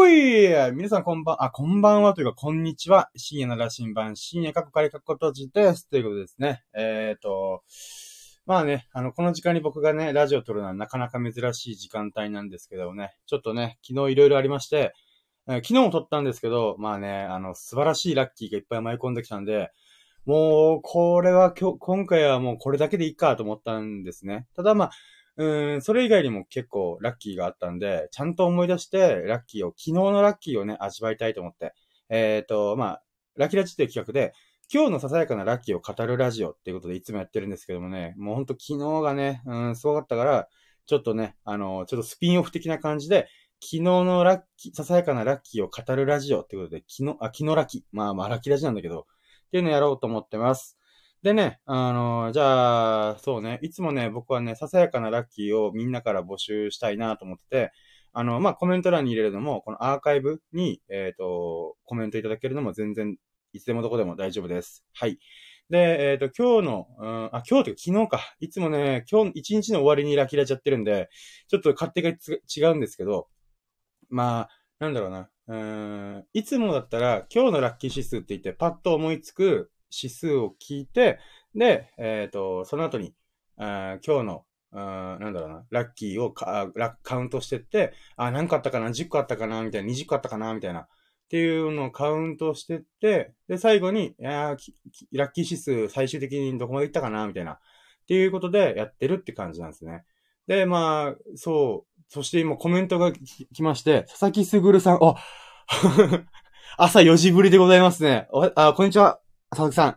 [0.00, 0.46] ふい
[0.76, 3.10] 皆さんこんばん、あ、こんばんはというか、こんにちは。
[3.16, 5.88] 深夜の羅針盤、深夜過去仮過去閉じです。
[5.88, 6.62] ということですね。
[6.72, 7.64] えっ、ー、と、
[8.46, 14.92] まあね、あの、この時間に僕がね、ラジオを撮るのはなかなか珍しい時間帯なんですけどね、ちょっとね、昨日いろいろありまして、
[15.48, 19.72] えー、昨日も撮ったんですけど、まあね、あの、素晴らしいラッキーがいっぱい舞い込んできたんで、
[20.26, 24.46] もう、これは今日、今回はもうこれだけでいいかと思ったんですね。
[24.54, 24.90] ただまあ、
[25.38, 31.74] うん、それ以外にも結構ラッキーがあったんで、ちゃんと思い出して、ラッキーを、昨日のラッキーをね、味わいたいと思って。
[32.08, 33.02] えっ、ー、と、まあ、
[33.36, 34.32] ラッキーラジっていう企画で、
[34.72, 40.48] 今日のささやかなラッキーを語るラジオっていうことでいつもやってるんですけどもね、もうほんと昨日がね、うん、すごかったから、
[40.86, 43.28] ちょっとね、あの、ちょっとスピンオフ的な感じで、
[43.60, 47.82] 昨日のラッキー、ささやかなラッキーを語るラジオっていうことで、昨日、あ、昨日ラッキー。
[47.92, 50.77] まあまあラッキーラジなんだけど、っていうのやろうと思ってます。
[51.22, 57.72] でね、あの、じゃあ、そうね、いつもね、僕はね、ささやかなラッキーをみんなから募集したいなと思ってて、
[58.12, 63.16] あの、まあ、コメント欄に入れるのも、このアーカイブに、えっ、ー、と、コメントいただけるのも全然、
[63.52, 64.84] いつでもどこでも大丈夫です。
[64.94, 65.18] はい。
[65.70, 68.36] で、えっ、ー、と、今日の、うん、あ、今日というか昨日か。
[68.38, 71.10] いつもね、今日一日の終わりにラキラちゃってるんで、
[71.48, 73.28] ちょっと勝手が違うんですけど、
[74.08, 74.48] まあ、
[74.78, 75.30] なんだろうな。
[75.48, 81.18] うん、いつもだったら、今日のラッキー指数って言って、パッと思いつく指数を聞いて、
[81.54, 83.14] で、えっ、ー、と、その後に、
[83.56, 90.80] あ今日の、あなんだろうな、ラッキーをカウントしてって、あ、何個あったかな ?10 個あったかなみたいな、20個あったかなみたいな。
[90.80, 90.86] っ
[91.28, 94.56] ていうのをカウントしてって、で、最後に、いや
[95.12, 97.52] ラッキー指数最終的にどこまでいったかなみたいな。
[97.52, 97.58] っ
[98.08, 100.04] ていうことでやってるって感じなんですね。
[100.46, 102.02] で、まあ、そう。
[102.08, 105.16] そして今コメントが来まして、佐々木すぐるさん、あ
[106.78, 108.28] 朝4時ぶりでございますね。
[108.54, 109.20] あ、こんにちは。
[109.50, 109.90] 佐々木さん。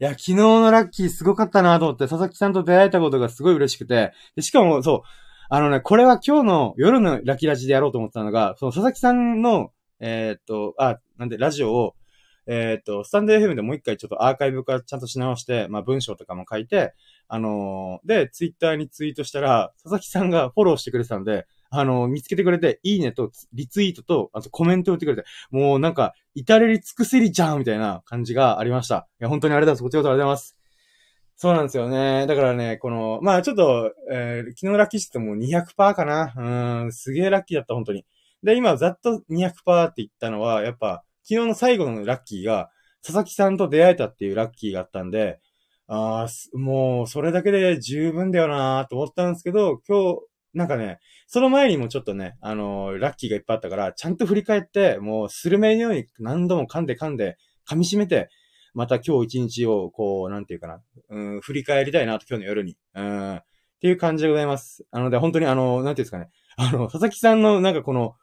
[0.00, 5.00] いや、昨日のラッキーすごかったなと思って、佐々木さんと出会えたことがすごい嬉しくて、でしかも、そう、
[5.48, 11.94] あのね、これは今日の夜のラキラジでやろうと思ったのが、その佐々木さんの、えー、っと、あ、なんで、ラジオを、
[12.46, 16.94] えー、っと、スタンド FM でもう一回ちょっとアーカイブからちゃんとし直して、まあ文章とかも書いて、
[17.28, 29.08] あのー、で、ツイッターにツイートしたら、佐々木さんがフォローしてくれてたんで、あの、見つけてくれて、いいねと、リツイートと、あとコメント打ってくれて、もうなんか、至れり尽くせりじゃんみたいな感じがありました。
[29.20, 30.00] いや、本当にありがとうございます。
[30.00, 30.62] こちらこそありがとうございます。
[31.36, 32.26] そうなんですよね。
[32.26, 36.32] だからね、この、まあちょっと、えー、昨日ラッキーしても200%かな。
[36.84, 38.04] うん、すげえラッキーだった、本当に。
[38.42, 42.70] で、今、ざっと200%って言ったのは、やっぱ、昨日の最後のラッキーが、
[43.02, 45.40] 佐々木さんと出会えたっていうラッキーがあったんで、
[45.88, 50.20] ああ、もう、それだけで十分だよなと思ったんですけど、今日、
[50.54, 57.36] なんかね、その前にもちょっとね、あのー、ラッキーがいっぱいあったから、ちゃんと振り返って、もう、スルメのように何度も噛んで噛んで、
[57.68, 58.28] 噛み締めて、
[58.74, 60.80] また今日一日を、こう、なんていうかな、
[61.10, 62.76] うん、振り返りたいなと、今日の夜に。
[62.94, 63.42] うん、っ
[63.80, 64.84] ていう感じでございます。
[64.92, 68.14] なので、本当にあの、なんていうんですかね、あの、佐々木さんのなんかこの、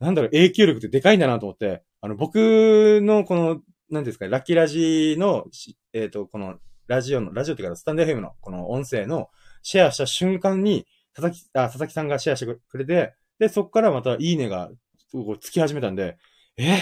[0.00, 5.44] なんだろう、影響力ってでかいんだなと思って、あの、僕のこの、なんていうんですか、ねラッキーラジの、
[5.92, 6.56] えっ、ー、と、この、
[6.86, 9.28] ラジオの、ラジオっていうか、スタンド FM の、この音声の、
[9.62, 14.70] シェアした瞬間に、佐々木、あ、佐々木さんがシェアしてくれて、で、そっからまたいいねが、
[15.12, 16.18] こう、つき始めたんで、
[16.56, 16.78] え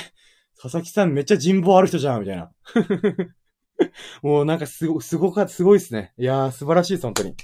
[0.61, 2.53] 佐々木さんめっちゃ人望ある人じゃんみたいな。
[4.23, 6.13] もうなんかすご、すごか、すごいっすね。
[6.19, 7.35] いやー、素晴らしいです、本当に。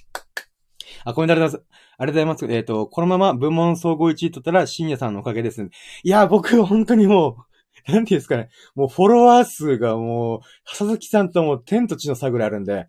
[1.05, 1.79] あ、コメントありがとうございます。
[1.99, 2.57] ありがとうございます。
[2.57, 5.63] えっ、ー、と、このまま部門総合1位取ったら、深夜さんのおかげです、
[6.05, 7.45] いやー、僕、本当にも
[7.89, 8.51] う、なんていうんですかね。
[8.75, 12.89] もうフォロワー数がもう、佐々木さんともう天と地の差ぐらいあるんで、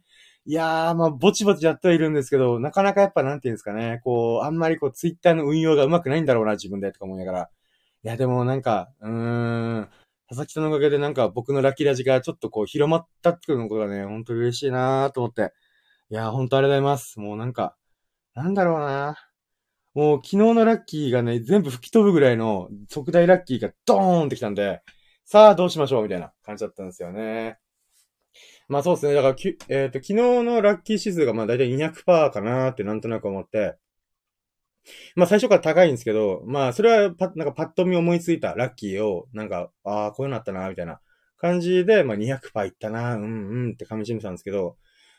[0.49, 7.49] いやー、まあ、ぼちぼちやってはいるんですけど、なかなかやっぱなんていうんですかね、こう、あんまりこう、ツイッターの運用がうまくないんだろうな、自分で、とか思いながら。
[8.03, 9.11] いや、でもなんか、うー
[9.81, 9.89] ん、
[10.27, 15.53] 佐々木さんのおかげでなんか僕のラッキーラジがちょっとこう、広まったっていうのことがね、本当に嬉しいなーと思って。
[16.09, 17.19] いやー、本当ありがとうございます。
[17.19, 17.75] もうなんか、
[18.33, 19.17] なんだろうな
[19.93, 24.81] もう昨日のラッキーがね、全部吹き飛ぶぐらいの特大ラッキーがドーンってきたんで、
[25.25, 27.59] さあどうしましょうみたいな感じだったんですよね。
[28.69, 29.13] まあそうですね。
[29.15, 30.13] だからき、えっ、ー、と、昨日
[30.43, 33.75] のラッキー指数がまあ大体200%かなってなんとなく思って、
[35.15, 41.01] まあ最初から高いんですけど、まあそれはパなんかパッと見思いついたラッキーを、なんか、ああ、こういうのあったな、みたいな
[41.37, 44.77] 感じで、まあ200%いったな、うんうんって噛み締めたんですけど、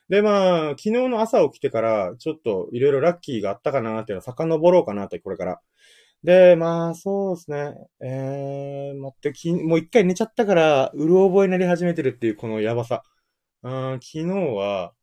[0.08, 5.60] でまあ、昨日の朝起きてから、ちょっといろいろラッキーがあったかなっていうのを遡ろうかなって、これから。
[6.24, 7.74] で、まあ、そうですね。
[8.00, 13.04] えー、待って、き、もう一回寝ちゃったから、うる覚えになり始めてるっていうこのやばさ。
[13.62, 14.94] うん、昨日は、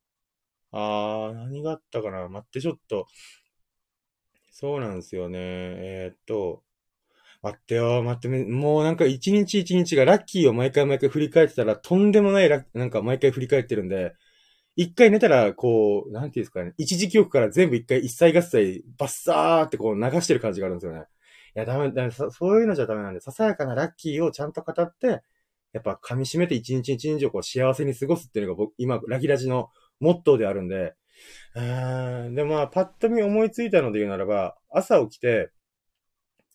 [0.71, 3.07] あー、何があったかな待って、ちょっと。
[4.51, 5.39] そうなんですよね。
[5.39, 6.63] えー、っと、
[7.41, 14.15] 待ってよ、待って、もうなんか一日一日がラッキーを毎回毎回振り返ってたら、とんでもないラなんか毎回振り返ってるんで、
[14.75, 21.05] 一回寝たら、こう、なんていうんですかね、一時記憶から全部一回一切合切バッサーってこう流してる感じがあるんですよね。
[21.55, 25.21] いや、ダメ、ダメ、そそういうのじゃダメなんで、ささやかなラッキーをちゃんと語って、
[25.77, 29.69] やっぱ噛み締めて一日一日をこう幸せに過ごすっていうのが僕、今、ラギラジの
[29.99, 30.95] モットーであるんで、
[31.55, 35.51] うーん、で、まあ、パッと見思いついたので言うならば、朝起きて、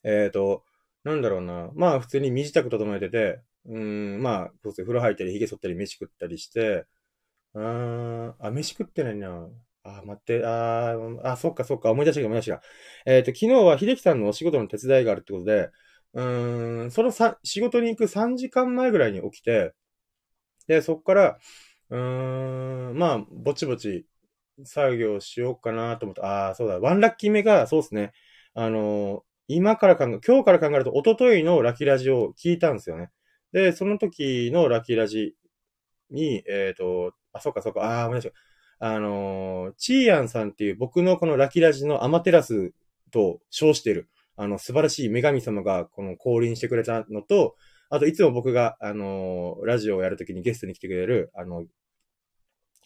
[0.04, 0.64] えっ、と、
[1.04, 6.86] なんだろうな、まあ、普通に身支度整えてて、うーん、まあ、そうですね、風呂入ったり、髭剃ったり、飯食ったりして、
[7.54, 9.48] うーん、あ、飯食ってないな。
[9.84, 12.62] あ、待って、あーあ、そっかそっか、思い出した思い出した。
[13.06, 15.70] えっ、と、昨日は秀樹さんのお仕事の手伝いがあるってことで、
[16.14, 16.22] う
[16.86, 19.72] ん、そのさ、仕事に行く3時間前ぐらいに起きて、
[20.66, 21.38] で、そっから、
[21.90, 24.06] うーん、まあ、ぼちぼち
[24.64, 28.12] 作業しようかなと思って、ああ、そうだ、ワンラッキー目が、そうですね、
[28.54, 33.10] あのー今から考え、今日から考えると、一昨日のラキラジを聞いたんですよね。
[33.52, 35.34] で、その時のラキラジ
[36.10, 38.32] に、えっ、と、あ、そっかそっか、ああ、思い出し
[38.80, 38.86] た。
[38.86, 42.72] あのーチーヤンさんっていう僕のこのラキラジのアマテラス
[43.12, 47.56] と称している、あの、素晴らしい女神様がこの降臨してくれたのと、
[47.90, 51.64] あといつも僕が、あのーラジオをやるときにゲストに来てくれる、あの、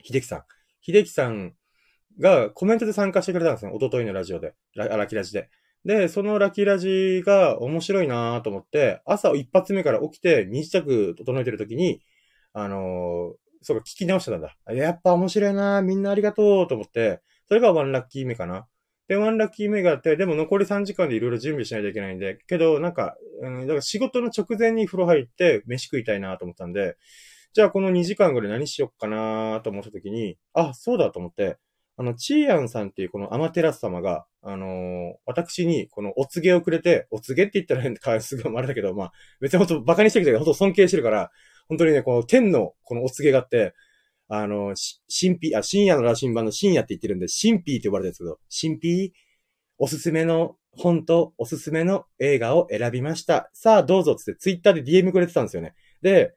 [0.02, 0.42] 秀樹さん。
[0.80, 1.54] 秀樹さん
[2.20, 3.72] がコメントで参加してくれたんですよ。
[3.76, 4.54] 一昨日のラジオで。
[4.74, 5.48] ララキラジで。
[5.84, 12.00] で、そのラキラジが面白いなと思って、朝一発目から起きて、身支度整えてるときに、
[12.52, 14.56] あのーそうか、聞き直してたんだ。
[14.72, 18.66] やっぱ面白いなみんなありがとうと思って、それがワンラッキー目かな。
[19.08, 26.96] で、ワンラッキー目があって、でも残り3時間でいろいろ準備しないといけないんで、けど、なんか、うん、だから仕事の直前に風呂入って飯食いたいなと思ったんで、
[27.52, 31.56] じゃあこの2時間ぐらい何しよっかなと思った時に、あ、そうだと思って、
[31.96, 41.30] あの、チーヤンさんっていうこのアマテラス様が、あのー私にこのお告げをくれて、お告げって言ったら変か、すごいあれだけど、まあ、別に本当バカにしてるけど、本当尊敬してるから、
[41.68, 43.72] 本当にね、この天のこのお告げがあって、
[44.28, 49.12] あの、し神秘、あ、深夜の羅針盤の深夜って言ってるんで、神秘って呼ばれてるんですけど、神秘、
[49.78, 53.50] おすすめの本とおすすめの映画を選びました。
[53.52, 55.74] さあ、どうぞっつってツイッターで DM くれてたんですよね。
[56.02, 56.34] で、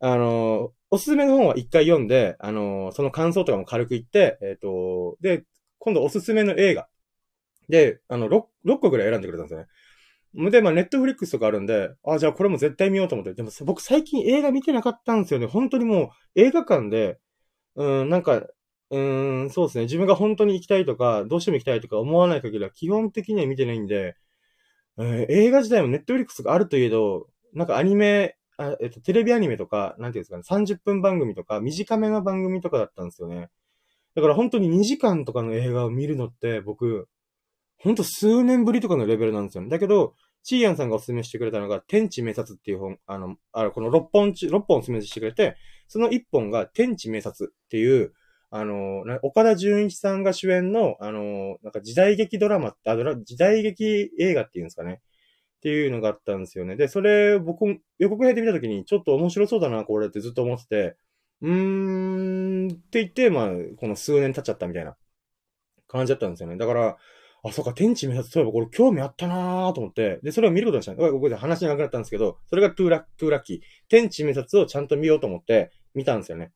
[0.00, 5.44] あの、おすすめの本は一回読んで、あの、その感想とかも軽く言って、えっ、と、で、
[5.78, 6.88] 今度おすすめの映画。
[7.68, 10.50] で、あの、6, 6個ぐらい選んでくれたんですよね。
[10.50, 13.34] で、まあ、ネットフリックスとかあるんで、あ、じゃあこれも絶対見ようと思って。
[13.34, 15.46] でも僕最近映画見てなかったんですよね。
[15.46, 17.18] 本当にもう映画館で、
[17.76, 18.46] うん、なんか、
[18.90, 19.84] うん、そうですね。
[19.84, 24.16] 自分が本当に行きたいとか、どうしても行きたいとか思わない限りは基本的には見てないんで、
[24.98, 33.50] えー映画自体もネットフリックスがあるといえど、なんかアニメ、あえっと、テレビアニメとか、なんていうんですかね、30分番組とか、短めの番組とかだったんですよね。
[34.14, 37.08] だから本当に2時間とかの映画を見るのって、僕、
[37.78, 39.70] 本当数年ぶりとかのレベルなんですよね。
[39.70, 45.56] だけど、チーヤンさんがおすすめしてくれたのが、天地明察っていう本、あの、あこの6本中、6本おすすめしてくれて、
[45.88, 48.12] その1本が天地明察っていう、
[48.50, 55.00] あの、岡田純一さんが主演の、あの、なんか時代劇ドラマ、あ、ドラ、時代劇映画っていうんですかね。
[55.58, 56.76] っていうのがあったんですよね。
[56.76, 57.64] で、それ、僕、
[57.98, 60.96] 予告編で見たときに、ちょっと面白そうだな、これってずっと思ってて、
[61.40, 63.48] うーん、って言って、まあ、
[63.78, 64.94] この数年経っちゃったみたいな
[65.88, 66.56] 感じだったんですよね。
[66.58, 66.98] だから、
[67.46, 71.10] あ、そうか、天地明察、そういえばこれ興味あったなーと思って、で、それを見ることにしたの。
[71.10, 73.60] ここで話がなくなったんですけど、それがトゥーラッ、トゥーラッキー。
[73.88, 76.52] 天地明察をちゃんと見ようと思って、見たんですよね。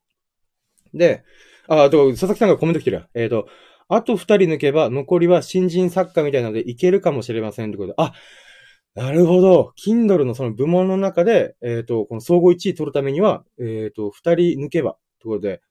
[0.93, 1.23] で、
[1.67, 3.07] あ、あと、佐々木さんがコメント来てるや。
[3.13, 3.47] えっ、と、
[3.87, 8.13] あと二人抜けば、残りは新人作家みたいなのでいけるかもしれませんってことで、あ、
[8.95, 9.73] なるほど。
[9.77, 15.61] Kindle のその部門の中で、えっ、と、この総合1位取るためには、えっ、と、二人抜けば、ってことで、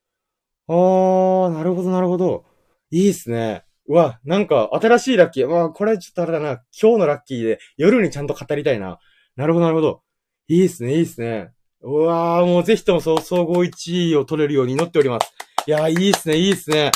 [0.67, 2.45] あー、なるほど、なるほど。
[2.91, 3.63] いいっすね。
[3.89, 5.49] うわ、なんか、新しいラッキー。
[5.49, 6.61] まあ、これちょっとあれだな。
[6.79, 8.99] 今日のラッキーで、夜にちゃんと語りたいな。
[9.35, 10.03] なるほど、なるほど。
[10.47, 11.49] いいっすね、いいっすね。
[11.81, 15.33] うわー、もうぜひともそう総合1位を取れるように祈っております。
[15.65, 16.91] いやー、いいっすね、いいっすね。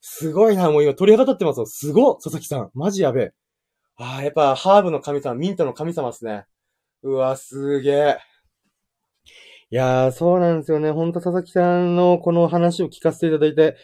[0.00, 1.66] すごいな、もう今鳥肌立ってますよ。
[1.66, 2.70] すごっ佐々木さん。
[2.74, 3.32] マジやべえ。
[3.98, 6.46] あー、やっぱハーブの神様、ミントの神様っすね。
[7.04, 8.18] うわ、すげえ。
[9.70, 10.90] いやー、そうなんですよね。
[10.90, 13.76] ほんと佐々木さんのこの話を聞かせていただいて、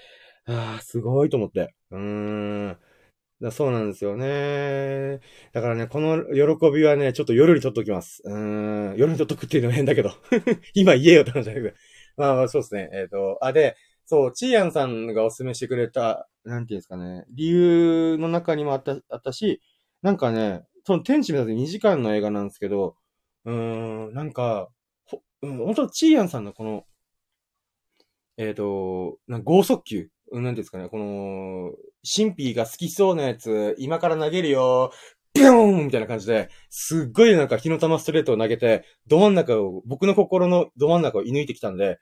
[0.49, 1.75] あー、すごいと思って。
[1.91, 1.99] うー
[2.73, 2.79] ん。
[3.41, 5.21] だそうなんですよね。
[5.53, 8.23] だからね、この喜びはね、ちょっと夜に取っときます。
[8.25, 8.97] うーん。
[8.97, 10.11] 夜に取っとくっていうのは変だけど。
[10.75, 11.77] 今言えよって話じゃなくて。
[12.17, 12.91] まあまあ、そうですね。
[12.93, 13.77] えっ、と、あ、で、
[14.07, 19.61] そう、チーヤンさんがお勧めしてくれた、なんていうんですかね、理由の中にもあった、あったし、
[20.03, 22.97] なんかね、その天地目指す2時間の映画なんですけど、
[23.45, 24.69] うーん、なんか、
[25.05, 26.87] ほ、うん、本当チーヤンさんのこの、
[28.37, 31.73] えっ、と、なんか剛速球、うんなんですかね、この、
[32.05, 34.93] 神秘が好きそうなやつ、今から投げるよ、
[35.35, 35.87] ビョーン!
[35.87, 41.99] みたいな感じで、すっごいなんか火の玉ストレートを投げて、ど真ん中を、僕の心のど真ん中を射抜いてきたんで、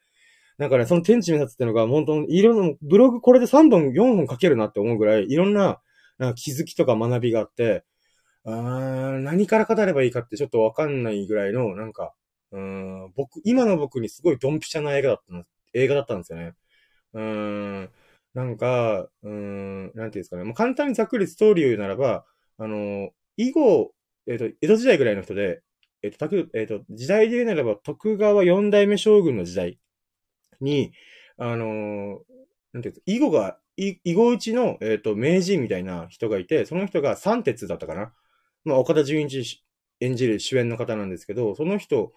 [0.59, 5.81] なんかね、その天地目指すってのが、本当にいろんな、ブログこれで3本、4本書けるなって思うぐらい、いろんな、
[6.19, 7.85] なんか気づきとか学びがあって、
[8.45, 12.15] あー何から語ればいいかってちょっとわかんないぐらいの、なんか、
[12.53, 16.53] うん、僕、今の僕にすごいドンピシャな映画だったの、映画だったんですよね。
[17.13, 17.23] うー
[17.83, 17.91] ん、
[18.37, 20.45] なんか、うん、なんていうんですかね。
[20.45, 22.27] もう簡単にざっくりストーリーを言うならば、
[22.59, 23.93] あの、以後、
[24.27, 25.63] えっ、と、江戸時代ぐらいの人で、
[26.03, 29.79] えっ、と、えっ、と、時代で言うならば、徳川四代目将軍の時代
[30.61, 30.93] に、
[31.39, 32.21] あの
[32.75, 38.13] なんていうんですか、囲碁が、い囲碁打ちの、えっ、と、名人みたいな人がいて、その人が三鉄だったかな。
[38.67, 39.65] まあ、岡田准一
[40.01, 42.13] 演じる主演の方なんですけど、その人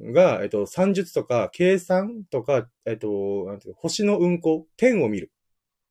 [0.00, 5.30] が、えっ、と、算術とか、計算とか、えっ、と、なんていうか星の運行、天を見る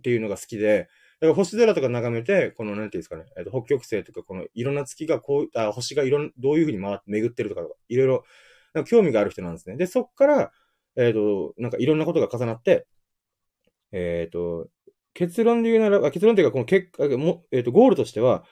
[0.03, 0.89] っていうのが好きで、
[1.21, 8.23] だから星空とか眺めて、この、なんていうんですかね、えっ、と、北極星とか、このいろんな月がこう、あ、星がいろん、どういう風に回って巡ってるとか、いろいろ、
[8.73, 9.77] なんか興味がある人なんですね。
[9.77, 10.51] で、そっから、
[10.97, 12.85] えっ、と、なんかいろんなことが重なって、
[13.93, 14.67] えっ、と、
[15.13, 18.43] 結論で言うならば、結論というか、この結果、もえっ、と、ゴールとしては、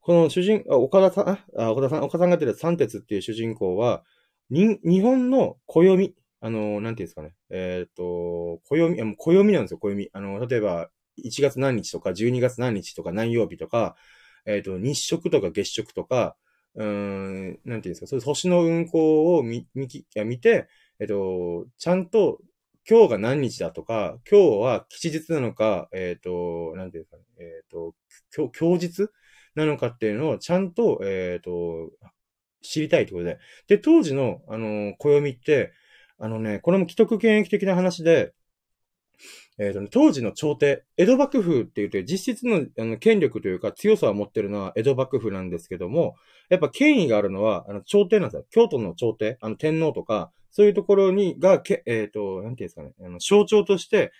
[0.00, 1.28] この主人、あ岡田さん、
[1.60, 4.02] あ、岡田さん、岡田さんがやってる三鉄っていう主人公は、
[4.50, 10.10] に、日本の暦、あの、なんていうんですかね、えっ、と、暦、もう暦なんですよ、暦。
[10.12, 13.96] あの、例えば、1月何日とか、12月何日とか、何曜日とか、
[14.46, 16.36] えっ、と、日食とか月食とか、
[16.74, 20.68] うん、なんていうんですか、そういう星の運行を見、見き、見て、
[21.00, 22.38] えっ、と、ちゃんと、
[22.88, 27.94] 今日が何日だとか、今日は吉日なのか、えっ、と、なんていうんですかね、えっ、と、
[28.34, 29.10] 今日、今日
[29.56, 31.90] なのかっていうのをちゃんと、えっ、と、
[32.62, 33.38] 知りたいってことで。
[33.66, 35.72] で、当時の、あの、暦って、
[36.18, 38.34] あのね、これも既得権益的な話で、
[39.58, 46.14] えっ、とね、当時の朝廷、江戸幕府って言って、実質のあの権力というか強さを持ってるのは江戸幕府なんですけども、
[46.48, 48.46] やっぱ権威があるのは、あの、朝廷なんですよ。
[48.50, 54.12] 京都の朝廷、あの、天皇とか、そういうところに、が、けえっ、と、なんていうんですかね、あの象徴として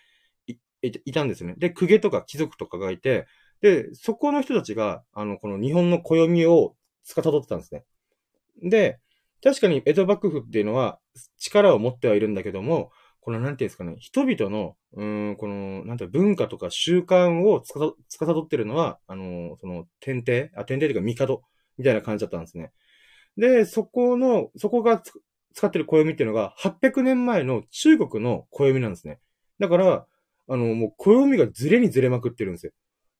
[0.46, 1.54] い、いいたんですね。
[1.56, 3.26] で、公家とか貴族とかがいて、
[3.60, 6.74] で、そこの人たちが、あの、この日本の暦を
[7.04, 7.84] 司ってたんですね。
[8.62, 8.98] で、
[9.42, 10.98] 確かに江戸幕府っていうのは
[11.38, 12.90] 力を持ってはいるんだけども、
[13.20, 20.50] このなんていうんですかね、人々の、うん、この、なんていうの文化とか習慣をつかさ、つかさどってるのは、あの、その、天帝？
[20.56, 21.42] あ、天帝というか帝？
[21.76, 22.72] みたいな感じだったんですね。
[23.36, 25.02] で、そこの、そこが
[25.52, 29.20] 使ってる暦っていうのが、800年前の中国の暦なんですね。
[29.58, 30.06] だから、
[30.48, 32.72] あの、もう暦がずれにずれまくってるんですよ。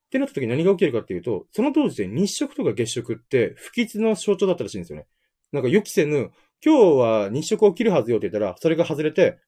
[0.06, 5.06] ってなった時に何が起きるかっていうと、その当時で日食とか月食って不吉の象徴だったらしいんですよね。
[5.52, 6.30] なんか予期せぬ、
[6.64, 9.38] 今日は日食起きるはずよって言ったら、それが外れて、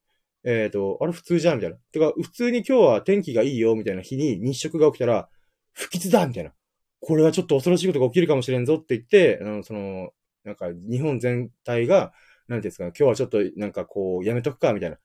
[0.45, 1.77] えっ、と、あれ普通じゃんみたいな。
[1.93, 5.29] てか、普通に今日は天気がいいよみたいな日に日食が起きたら、
[5.73, 6.53] 不吉だみたいな。
[7.01, 10.11] これはちょっと恐ろしいことが起きるかもしれんぞって言って、あの、その、
[10.45, 12.13] なんか日本全体が、
[12.49, 14.99] なんていうんですか、今日はちょっとなんかこう、やめとくかみたいな。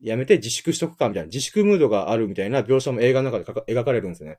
[0.00, 1.26] やめて自粛しとくかみたいな。
[1.26, 4.38] 自粛ムードがあるみたいな描写も映画の中で描かれるんですね。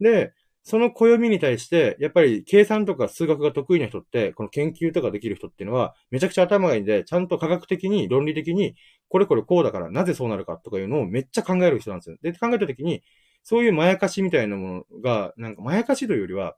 [0.00, 0.32] で、
[0.64, 8.76] その暦に対して、やっぱり計算とか数学が得意な人って、この研究とかできる人っていうのは、めちゃくちゃ頭がいいんで、ちゃんと科学的に、論理的に、
[9.08, 12.16] これこれこうだから、なぜそうなるかとかいうのをめっちゃ考える人なんですよ。
[12.22, 13.02] で、考えたときに、
[13.42, 16.56] そういうまやかしみたいなものが、なんかまやかしというよりは、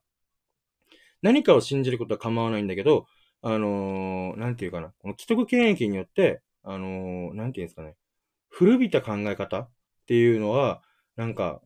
[1.23, 3.07] 何かを信じることは構わないんだけど、
[3.43, 7.97] あのーなんていうかな、この既得権益によって、あのーなんていうんですかね、
[8.49, 9.71] 古びた考え方っ
[10.07, 10.83] ていうのは、
[11.17, 11.61] なんか、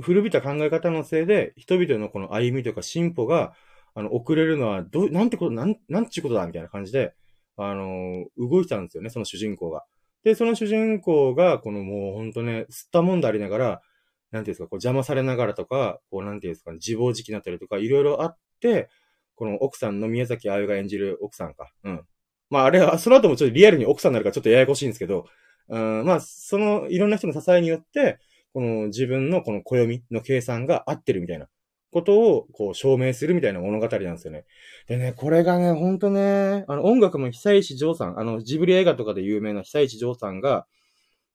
[0.00, 3.54] 古びた考え方のせいで、人々のこの歩みとか進歩が、
[3.94, 7.14] あの、遅れるのは、どう、なんてこと、なん、なんちゅうことだみたいな感じで、
[7.56, 9.84] あの、動いてたんですよね、その主人公が。
[10.22, 13.82] で、その主人公が、このもうほんとね、吸ったもんでありながら、
[14.30, 18.88] なんていうんですか、こう邪魔されながらとか、こうなんていうんですかね、自暴自棄になったりとか、いろいろあって、
[19.34, 21.72] この奥さんの宮崎あゆが演じる奥さんか。
[21.84, 22.04] うん。
[22.50, 25.26] まああれは、その後もちょっとリアルに奥さんになるからちょっとややこしいんですけど、
[25.68, 28.18] うん、まあ、その、いろんな人の支えによって、
[28.52, 31.48] この自分のこの暦の計算が合ってるみたいな
[31.92, 34.44] ことをこう証明するみたいな物語なんですよね。
[34.86, 40.66] でね、これがね、ほんとね、あの音楽も久石譲さん、あのジブリ映画とかで有名な久石譲さんが、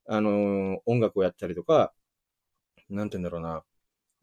[0.08, 1.94] あのー音楽をやったりとか、
[2.90, 3.64] なんて言うんだろうな。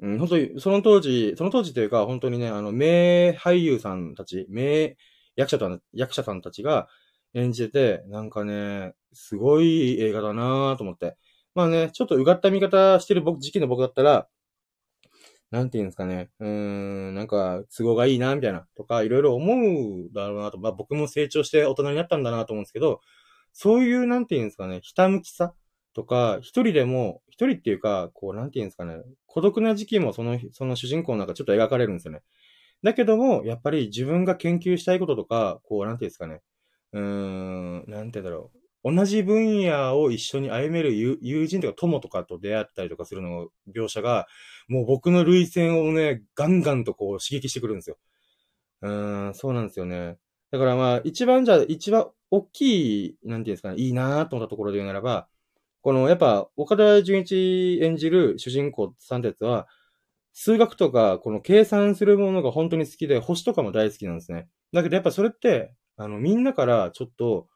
[0.00, 4.96] うん、本当に、その当時、その当時というか、本当にね、あの、名俳優さんたち、名
[5.36, 6.88] 役者と役者さんたちが
[7.34, 11.16] 演じてて、なんかね、すごい映画だなぁと思って。
[11.54, 14.28] まあね、ちょっとうがった見方してる僕、時期の僕だったら、
[15.50, 16.30] なんて言うんですかね。
[16.38, 16.48] うー
[17.10, 19.54] ん、なんか、都合がいいな、みたいな、とか、いろいろ思
[20.06, 20.58] うだろうなと。
[20.58, 23.00] まあ僕も成長して大人になったんだなと思うんですけど、
[23.52, 25.54] そういう、なんて言うんですかね、ひたむきさ
[25.94, 32.20] とか、一人でも、一人っていうか、こう、なんて言うんですかね、孤独な時期もその、その主人公の中ちょっと描かれるんですよね。
[32.84, 36.42] だけども、やっぱり自分が研究したいこととか、こう、なんて言うんですかね、
[36.92, 38.59] うーん、なんて言うんだろう。
[38.82, 44.26] 同じ分野を一緒に歩める友人とか友とかと出会ったりとかするの描写が、
[44.68, 47.98] もう僕の類線をね、ガンガンとこう刺激してくるんですよ。
[48.82, 50.16] うん、そうなんですよね。
[50.50, 55.28] だからまあ、一番じゃ、一番大きい、なんていうんですかね、いいなと思ったところで言うならば、
[55.82, 59.66] この、やっぱ、岡田純一演じる主人公三鉄は、
[60.32, 64.48] 数学とか、この計算するものが本当に好きで、星とかも大好きなんですね。
[64.72, 67.48] だけどやっぱそれって、あの、みんなからちょっと、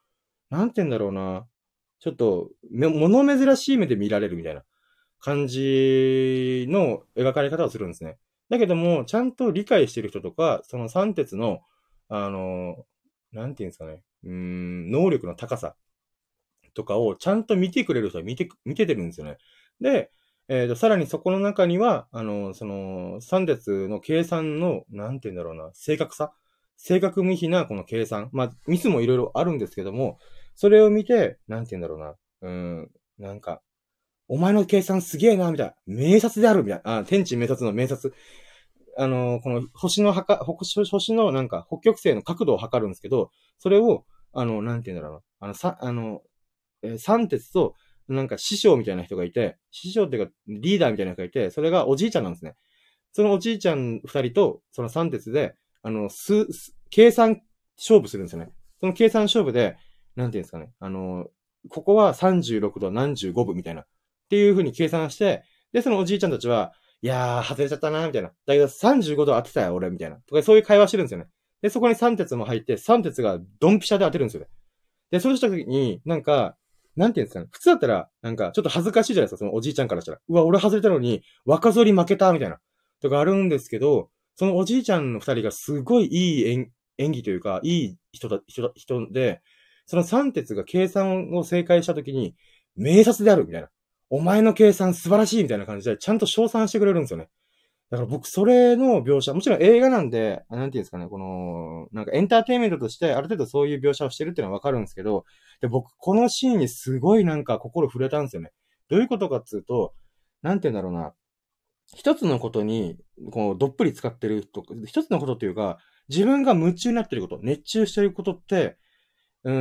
[0.55, 1.47] なんて言うんだろうな、
[1.99, 4.63] ちょっと、物珍しい目で見られるみたいな
[5.19, 8.19] 感じの描かれ方をするんですね。
[8.51, 11.61] だけども、ちゃんと理解してる人とか、その三鉄の、
[12.09, 12.85] あの、
[13.33, 15.75] なんて言うんですかね、うん、能力の高さ
[16.75, 19.39] とかをちゃんと見てくれる人は見て、見ててるんですよね。
[19.81, 20.13] で、
[20.47, 26.33] えっ、ー、と、さらにそこの中には、あの、その、三列の計算の、なんて言うんだろうな、正確さ
[26.77, 28.31] 正確無比なこの計算。
[28.33, 30.19] まあ、ミスもいろいろあるんですけども、
[30.55, 33.63] それを見て、なんて言うんだろうな、うん、なんか、
[34.29, 35.75] お前の計算すげえな、みたいな。
[35.87, 36.99] 名察である、みたいな。
[36.99, 38.15] あ、天地名察の名察。
[38.97, 45.23] あの、この星のはか、星星のなんか北極星の角度を測るんですけど、それを、あの、なんて言うんだろうな。
[45.41, 46.23] あの、さ、あの、
[46.83, 47.75] えー、三鉄と、
[48.09, 52.55] なんか師匠みたいな人がいて、師匠っていうかリーダーみたいな人がいて、それがおじいちゃんなんですね。
[53.13, 57.41] そのおじいちゃん二人と、その三鉄で、あの、すす、計算
[57.77, 58.53] 勝負するんですよね。
[58.81, 59.77] その計算勝負で、
[60.17, 60.71] なんていうんですかね。
[60.79, 61.27] あの、
[61.69, 63.83] ここは36度何十五分みたいな。
[63.83, 63.87] っ
[64.31, 68.29] ていう風に計算して、で、そのおじいちゃんたちは、いやー、外れちゃったな、みたいな。
[68.47, 70.17] だけど35度当てたよ、俺、みたいな。
[70.27, 71.27] とか、そういう会話してるんですよね。
[71.61, 74.49] で、そこに3鉄も入って、3鉄がドンピシャで当てるんですよね。
[75.11, 76.57] で、そうした時に、なんか、
[76.97, 77.49] なんていうんですかね。
[77.51, 80.19] 普通だったら、なんか、ちょっと恥ずかしいじゃないですか、そのおじいちゃんからしたら。
[80.29, 82.59] うわ、俺外れたのに、若反り負けた、みたいな。
[83.01, 86.69] とかあるんですけど、そのおじいちゃんの二人がすごいいい
[86.99, 89.43] 演技というか、いい人だ、人だ、人で、
[89.87, 92.35] その三鉄が計算を正解した時に、
[92.77, 93.69] 名察である、みたいな。
[94.11, 97.29] お前の計算素晴らしい、みたいな感じで、ちゃんと称賛してくれるんですよね。
[97.91, 105.25] だから僕、それの描写、もちろん映画なんで、なんていうんですかね、この、なんかエンターテイメントとして、ある程度そういう描写をしてるっていうのはわかるんですけど、
[105.61, 108.53] で、僕、このシーンにすごいなんか心触れたんですよね。
[108.89, 109.95] どういうことかっつうと、
[110.43, 111.15] なんて言うんだろうな。
[111.95, 112.97] 一つのことに、
[113.31, 118.77] こう、どっぷり使ってると、一つのことっていうか、自分が夢中になってること、熱中してることって、
[119.45, 119.53] うー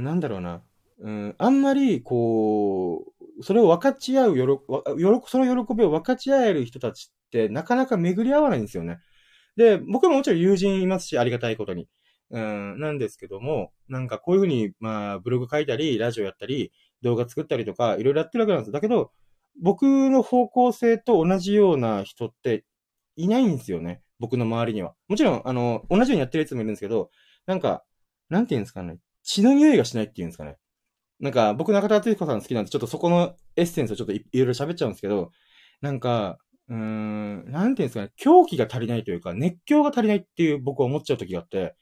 [0.00, 0.62] ん、なんだろうな。
[1.00, 4.62] うん、あんまり、こう、それを分かち合う、よろ、
[5.26, 8.98] その喜びを分かち合える人たちってなかなか巡り合わないんですよね。
[9.56, 11.88] で、僕ももちろん友人いますし、ありがたいことに。
[12.30, 18.72] うん、なんですけども、なんかこういうふうに、まあ、ブログ書いたり、ラジオやったり、動画作ったりとか、いろいろやってるわけなんです。
[18.72, 19.12] だけど、
[19.60, 22.64] 僕の方向性と同じような人って
[23.16, 24.02] いないんですよね。
[24.18, 24.94] 僕の周りには。
[25.08, 27.10] もちろん、あの、同じようにやってるやつもいるんですけど、
[27.46, 27.84] なんか、
[28.30, 28.98] なんて言うんですかね。
[29.22, 30.56] 血の匂いがしないっていうんですかね。
[31.20, 35.30] なんか、僕中田敦彦さん好きなんで、ちょっとそこのエッセンスをちょっといろいろ喋っちゃうんですけど、
[35.80, 38.12] なんか、うーん、なんていうんですかね。
[38.16, 41.74] 狂気が足りないというか、熱狂が足りないっていう僕は思っちゃう時があって、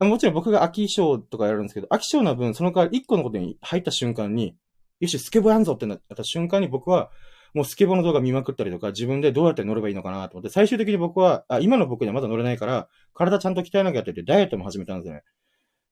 [0.00, 4.54] もちろん僕が秋賞とかやるんですけど、秋賞の分、その代わり一個のことに入った瞬間に、
[5.00, 7.10] よし、スケボーやんぞってなった瞬間に僕は、
[7.54, 15.22] もうスケボーの動画見まくったりとか、自分でどうやって乗ればいいのかなと思って、最終的に僕は、あ、今の僕にはまだ乗れないから、体ちゃんと鍛えなきゃって言って、ダイエットも始めたんですよね。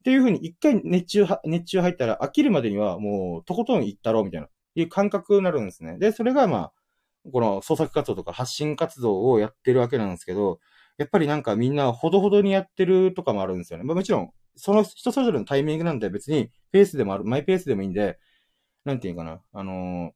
[0.06, 5.98] っていうふうに、一回熱中、熱中入ったら飽きるまでにはもう、とことん行ったろうみたいな、いう感覚になるんですね。
[5.98, 6.72] で、それがまあ、
[7.32, 10.60] この創作活動とか発信活動をやってるわけなんですけど、
[10.96, 13.84] やっぱりなんかみんなほどほどにやってるとかもあるんですよね。
[13.84, 18.20] まあもちろん、その人それぞれのタイミングなんで別にペースでもある、マイペースでもいいんで、
[18.84, 20.12] なんていうかな、あの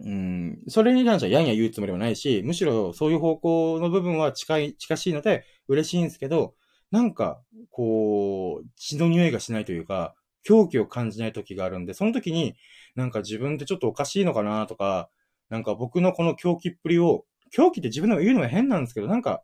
[0.00, 6.54] ー、うん、それに関してはやんや言うつもりはないし、むしろそういう方向の部分は近い、近しいので嬉しいんですけど、
[6.92, 8.51] なんか、こう、
[8.82, 12.56] 血の匂いがしないというか、狂気を感じない時があるんで、その時に、
[12.96, 15.08] なんか自分ってちょっとおかしいのかなとか、
[15.50, 19.42] なんか僕のこの狂気っぷりを、狂気って自分でも言うのは変なんですけど、なんか、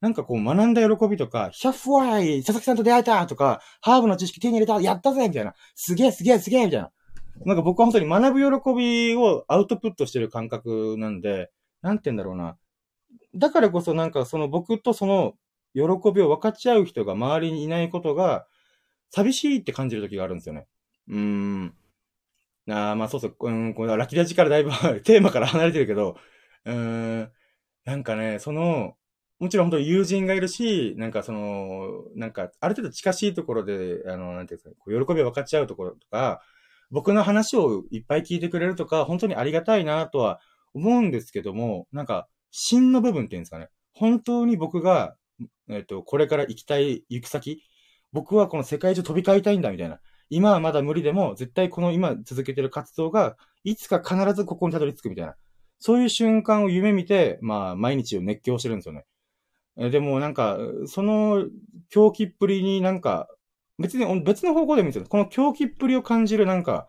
[0.00, 5.54] なんかこう学んだ喜びとか、ヒャッフワイ佐々木さんと出会えたとか、ハーブの知識手に入れたやったぜみたいな。
[5.74, 6.90] すげえすげえすげえみたいな。
[7.46, 12.58] なんか僕は本当に学ぶ喜びをアウトプットしてる感覚なんで、なんて言うんだろうな。
[13.34, 15.32] だからこそなんかその僕とその
[15.74, 18.46] 喜びを分かち合う人が周りにいないことが、
[19.14, 20.66] 寂しいって感じる時があるんですよね。
[21.08, 21.74] うーん。
[22.68, 24.70] ああ、まあそうそう、うん、このラキラジからだいぶ
[25.04, 26.16] テーマから離れてるけど、
[26.64, 27.32] うーん、
[27.84, 28.96] なんかね、その、
[29.38, 36.42] もちろん本当に友人がいるし、なんかその、なんかある程度近しいところで、あの、なんていうんですか、こう喜びを分かち合うところとか、
[36.90, 40.40] 僕の話をいっぱい聞いてくれるとか、本当にありがたいなとは
[40.74, 43.68] 思うんですけども、なんか、芯の部分っていうんですかね。
[43.92, 45.16] 本当に僕が、
[45.68, 47.62] えっ、と、これから行きたい行く先、
[48.14, 49.98] 僕はこの世界中飛び交いたいんだみたいな。
[50.30, 55.34] 今はまだ無理でも、絶対この今続けてる活動が、いつか必ずここにたどり着くみたいな。
[55.80, 59.04] そういう瞬間を夢見て、まあ、毎日を熱狂してるんですよね。
[59.90, 61.44] でもなんか、その
[61.90, 63.28] 狂気っぷりになんか、
[63.80, 65.08] 別に別の方向でもいいんですよ。
[65.08, 66.86] この狂気っぷりを感じるなんか、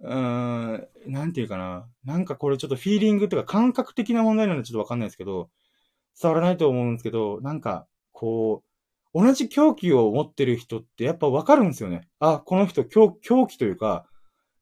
[0.00, 1.88] うーん、なんていうかな。
[2.04, 5.48] なんかこれちょっとフィーリングというか感覚的な問題なんでちょっとわかんないですけど、
[6.20, 8.67] 伝わらないと思うんですけど、なんか、こう、
[9.14, 12.08] 同じ狂気を持ってる人ってやっぱわかるんですよね。
[12.18, 14.06] あ、この人狂狂気というか、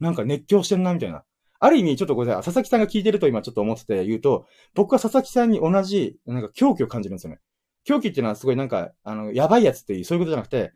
[0.01, 1.25] なんか熱狂してんな、みたいな。
[1.59, 2.45] ある意味、ちょっとごめんなさい。
[2.45, 7.41] 佐々木さんが聞いてると今ちょっと思ってて言うと、僕は佐々木さんに同じ、なんか狂気を感じるんですよね。
[7.85, 10.73] 狂気っていうのはすごいなんか、あの、やばいやつっていう、そういうことじゃなくて、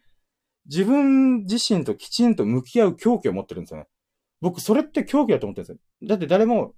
[0.67, 3.87] 自分自身ときちんと向き合う狂気を持ってるんですよね。
[4.41, 6.09] 僕、それって狂気だと思ってるんですよ。
[6.09, 6.75] だって誰も、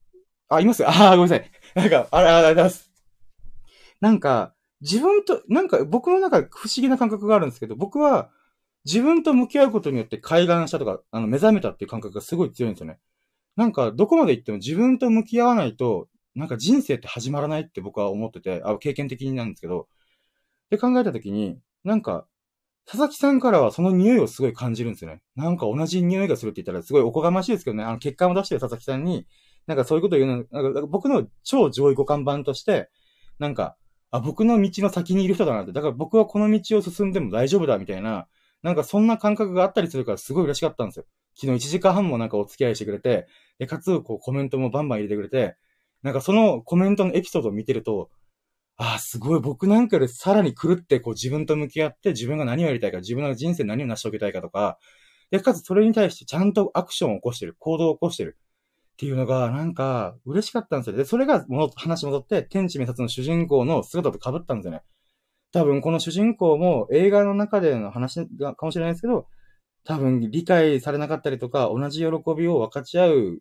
[0.49, 1.51] あ、いますああ、ごめんなさい。
[1.75, 2.91] なんか、あら、ありがとうございます。
[4.01, 8.31] なんか、自分と、なんか僕の中で不思議な感覚があるんですけど、僕は
[8.85, 12.99] 自分と向き合うことによって開眼したとか、あの、目覚めたっていう感覚がすごい強いんですよね。
[13.57, 19.89] なんか、どこまで行っても自分と向き合わないと、なんか人生って始まらないって僕は思ってて、あ、経験的になんですけど、
[20.71, 22.27] で考えたときに、なんか、
[22.87, 25.23] 佐々木さんからはその匂いをすごい感じるんですよね。
[25.37, 29.27] なんか同じ匂いがするって言ったらすごいおこがましいですけどね、あの結果を出してる佐々木さんに、
[29.67, 32.91] なんかそういうことを言うの、なんか僕の超上位互換版として、
[33.39, 33.77] なんか、
[34.13, 38.29] あ、僕の道の先にいる人だなって、だから僕はこの道を進んでも大丈夫だみたいな、
[38.63, 41.07] なんかそんな感覚があったりするからすごい嬉しかったんですよ。
[41.35, 43.27] 昨日1時間半もなんかお付き合いしてくれて、
[43.59, 45.57] で、かつ、こうコメントもバンバン入れてくれて、
[46.03, 48.11] なんかそのコメントのエピソードを見てると、
[48.77, 54.79] ああ、すごい、僕なんかよりさらに狂って、こう自分と向き合って、自分が何をやりたいか、自分の人生何を成し遂げたいかとか、
[55.31, 58.37] で、かつそれに対してちゃんとアクションを起こしてる、行動を起こしてる
[59.03, 60.97] っていうのが、なんか、嬉しかったんですよ。
[60.97, 64.83] で、それが、話戻って、天地滅殺の主人公の姿と被ったんですよね。
[65.51, 69.27] 多分、この主人公も映画の中での話がかもしれないですけど、
[69.83, 73.39] 多分、理解されなかったりとか、同じ喜びを分かち合う、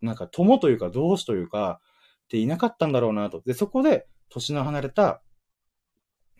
[0.00, 1.82] なんか、友というか、同志というか、
[2.24, 3.42] っていなかったんだろうなと。
[3.44, 5.20] で、そこで、年の離れた、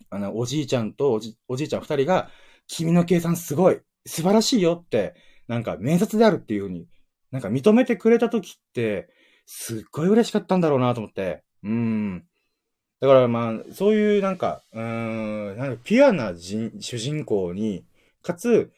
[0.08, 2.30] あの、おじいちゃんとおじおじいちゃん二人が、
[2.68, 5.14] 君の計算すごい、素晴らしいよって、
[5.46, 6.86] なんか、面接であるっていうふうに、
[7.32, 9.08] なんか認めてくれた時って、
[9.46, 11.42] すっごい嬉しかったんだろうなと思って。
[11.64, 12.24] うん。
[13.00, 17.84] だからまあ、そういうなんか、うん、なんかピュアな主人公に、
[18.22, 18.70] かつ、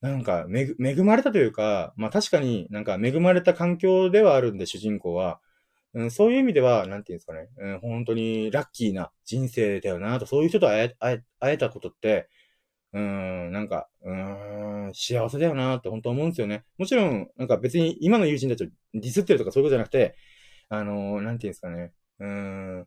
[0.00, 5.40] なんか恵、恵まれたというか、まあ確かになんか恵まれた環境ではあるんで、主人公は。
[5.94, 11.22] うん、そういう意味では、なんていうんですかね、うん、本当にラッキーな人生だよなと、そういう人と、会え、会
[11.54, 12.28] えたことって、
[12.92, 16.64] うん、なんか、うん、幸せだよなって本当思うんですよね。
[16.78, 20.16] もちろん、なんか別に今の友人たちをディスってるとかそういうことじゃなくて、
[20.68, 22.86] あのー、なんていうんですかね、うん、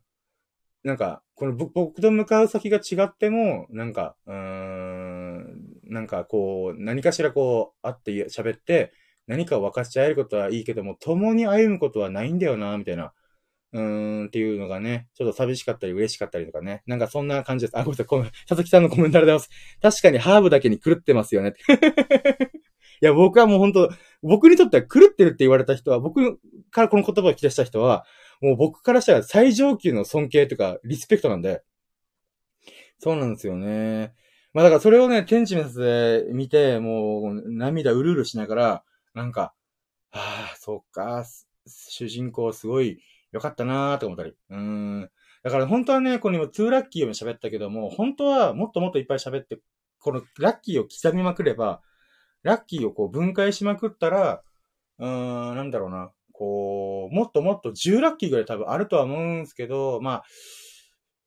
[0.84, 8.92] なんか、この僕と向かう先が違っても、なんか、うん、なんかこう、何かしらこう、会って喋って、
[9.26, 13.12] 何かを分かち合えることはいいけども、共に歩むことはないんだよな、みたいな。
[13.72, 16.82] うーんっていうのがね、ちょっと寂しかったり嬉しかったりとかね。
[16.86, 17.76] なんかそんな感じです。
[17.76, 18.06] あ、ごめんなさい。
[18.06, 19.50] この佐々木さんのコメントありがとうござい
[19.82, 20.00] ます。
[20.00, 21.54] 確かにハーブだけに狂ってますよね。
[23.02, 23.90] いや、僕はもう本当
[24.22, 26.38] 僕にとっては狂ってるって言われた人は、僕
[26.70, 28.06] からこの言葉を聞き出した人は、
[28.40, 31.62] もう僕からしたら最上級の尊敬とかリスペクトなんで。
[32.98, 34.14] そうなんですよね。
[34.54, 39.54] まあだからそれをね、天地滅で見て、もう涙うるうるしながら、なんか、
[40.12, 41.24] ああ、そっか、
[41.66, 44.34] 主人公すごい良かったなーと思ったり。
[44.50, 45.10] うん。
[45.42, 49.58] だから本当はね、この今、トゥーラッキーを喋ったけども、本当はもっともっといっぱい喋って、
[49.98, 51.82] このラッキーを刻みまくれば、
[52.42, 54.42] ラッキーをこう分解しまくったら、
[54.98, 56.12] うーん、なんだろうな。
[56.32, 60.24] こう、もっともっと10ラッキーぐらい多分あるとは思うんですけど、まあ、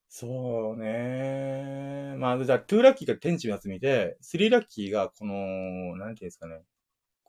[0.07, 2.15] そうね。
[2.17, 6.61] まあ、じゃあ、2ラッキーが天地のやつ見て、3ラッキーがこの、なんていうんですかね。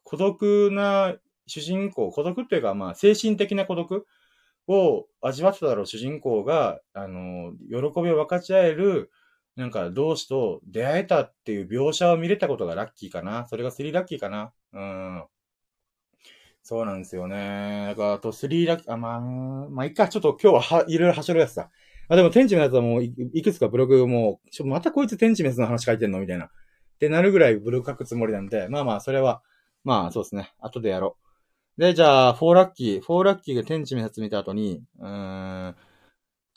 [0.02, 1.14] 孤独な
[1.46, 4.06] 主人公、孤独っていうか、まあ、精神的な孤独
[4.70, 9.10] を味わってただろう主人公が、あの、喜びを分かち合える、
[9.56, 13.46] なんか、同志と出会えたっていう描写を見れたことがラッキーかな。
[13.48, 14.52] それが3ラッキーかな。
[14.72, 15.24] うん。
[16.62, 17.86] そうなんですよね。
[17.88, 21.70] だから、あと3ラッキー、あ、まあ、まあ、いっか、ちょっと今日はは、いろいろはしょるやつだ。
[22.08, 26.46] あ、でも、天地のやつはもうい、いくつかブログもう、ちょ、またこいつ天地滅の話書いてんのみたいな。
[26.46, 26.48] っ
[27.00, 29.42] てなるぐらいブログ書くつもりなんで、まあまあ、それは、
[29.84, 30.52] まあ、そうですね。
[30.60, 31.29] 後でやろう。
[31.80, 33.00] で、じゃあ、4ラッキー。
[33.00, 35.76] 4ラッキーが天地滅裂見た後に、うーん、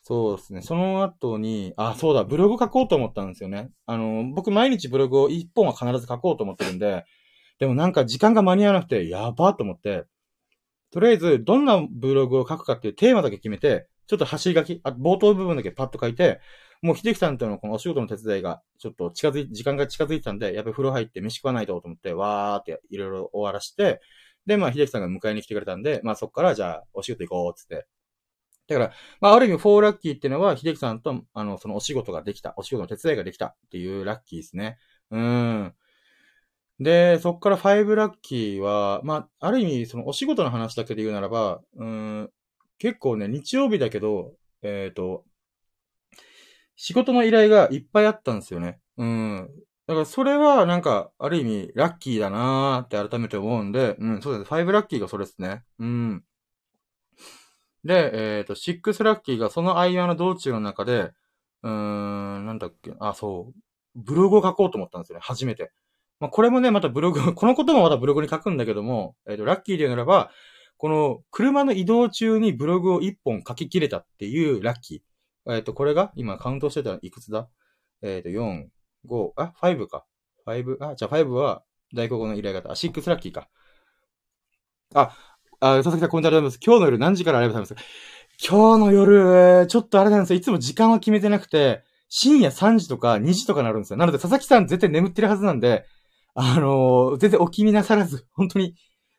[0.04, 0.62] そうですね。
[0.62, 3.72] その後に、あ、そうだ、ブログ書こうと思ったんですよね。
[3.86, 7.06] あの、僕毎日ブログを1本は必ず書こうと思ってるんで、
[7.58, 10.04] でもなんか時間が間に合わなくて、やばと思って、
[10.92, 16.42] とりあえず、どんなブログを書くかっていうテーマだけ決めて、ちょっと走り書き、あ冒頭部分だけパッと書いて、
[16.82, 24.02] もう秀樹さんとのこのお仕事の手伝いが、ちょっと近づい、時間が近づいたんで、やっぱり風呂入って飯食わないとと思って、わーっていろいろ終わらして、
[24.46, 27.88] で、まあ、秀樹さんが迎えに来てくれたんで、まあそっからじゃあ、お仕事行こう、つって。
[28.68, 34.78] だから、まあ、ある意味、4ラッキーっていうのは、秀樹さんと、あの、そのお仕事ができた、お仕事の手伝いができたっていうラッキーですね。
[35.12, 35.74] うん。
[36.80, 42.30] で、そっから5ラッキーは、まあ、ある意味、そのお仕事の話だけで言うならば、うん、
[42.80, 45.26] 結構ね、日曜日だけど、えっ、ー、と、
[46.76, 48.80] 仕事の依頼がいっぱいあったんですよね。
[48.98, 49.50] うん。
[49.86, 54.50] だからそれはなんか、ある意味、ラッキーだなーって改めて思うんで、うん、そうです。
[54.50, 55.64] 5ラッキーがそれですね。
[55.80, 56.24] うん。
[57.84, 61.12] で、えっ、ー、と、6ラッキーがその間の道中の中で、
[61.64, 63.60] うーん、なんだっけ、あ、そう、
[63.96, 65.72] ブログを書こうと思ったんですよね、初めて。
[66.20, 70.32] まあ、これもね、またブログ、 このこともまたブログに書くんだけども、えっ、ー、と、ラッキーで言うならば、
[70.78, 75.54] この車の移動中にブログを1本書き切れたっていうラッキー。
[75.54, 77.50] えっ、ー、と、これが、今カウントしてたらいくつだ？
[78.02, 78.68] えっ、ー、と、4、
[79.06, 80.06] 5、あ、5か。
[80.46, 81.64] 5、あ、じゃあ5は
[81.94, 82.70] 大黒の依頼型。
[82.72, 83.50] あ、6ラッキーか。
[84.94, 85.16] あ、
[85.60, 86.60] あ、佐々木さんコメントありがとうございます。
[86.64, 87.88] 今日の夜何時からありがとうございます。
[88.46, 90.40] 今日の夜、ちょっとあれなんですよ。
[90.40, 93.98] いつも時間は決めてなくて、深夜3時とか2時とかなるんですよ。
[93.98, 95.86] なので、佐々木さん絶対眠ってるはずなんで、
[96.36, 98.76] あのー、全然お気になさらず、本当に、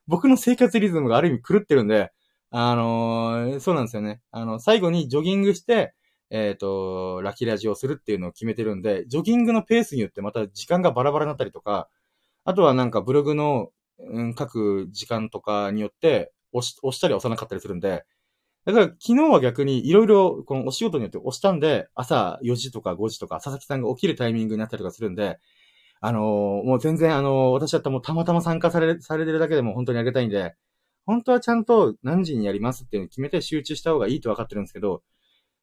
[0.07, 2.12] 僕の生活リズムがある意味狂ってるんで、
[2.51, 4.20] あのー、そうなんですよね。
[4.31, 5.94] あの、最後にジョギングして、
[6.31, 11.89] えっ、ー、と、ラキラジをするっていうのを決めてるんで、ジョギングのペースによってまた時間がバラバラになったりとか、
[12.45, 18.05] あとはなんかブログの、うん、書く時間とかによって、押し、押したり押さなかったりするんで、
[18.65, 25.39] だから昨日は逆にいろいろこのお仕事によって押したんで、朝4時とか5時とか佐々木さんが起きるタイミングになったりとかするんで、
[26.01, 26.23] あのー、
[26.65, 30.55] もう全然あのー、私だったらもうたまたま参加され、されてるだけでも本当にありがたいんで、
[31.07, 35.03] 本当はちゃんと何時にやりますっていうのを決めて集中した方がいいと分かってるんですけど、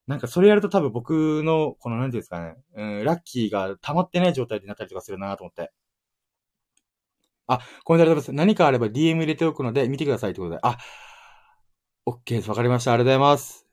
[0.08, 5.72] なんかそれやると多分僕の、この何ていうんですかね、うん、ラッキーが溜まってない状態になったりとかするなと思って。
[7.48, 8.32] あ、コメントありがとうございます。
[8.34, 10.62] 何かあれば DM 入れておくので見てくださいということで。
[10.64, 10.78] あ、
[12.06, 12.50] OK です。
[12.50, 12.94] わかりました。
[12.94, 13.68] ありがとうございます。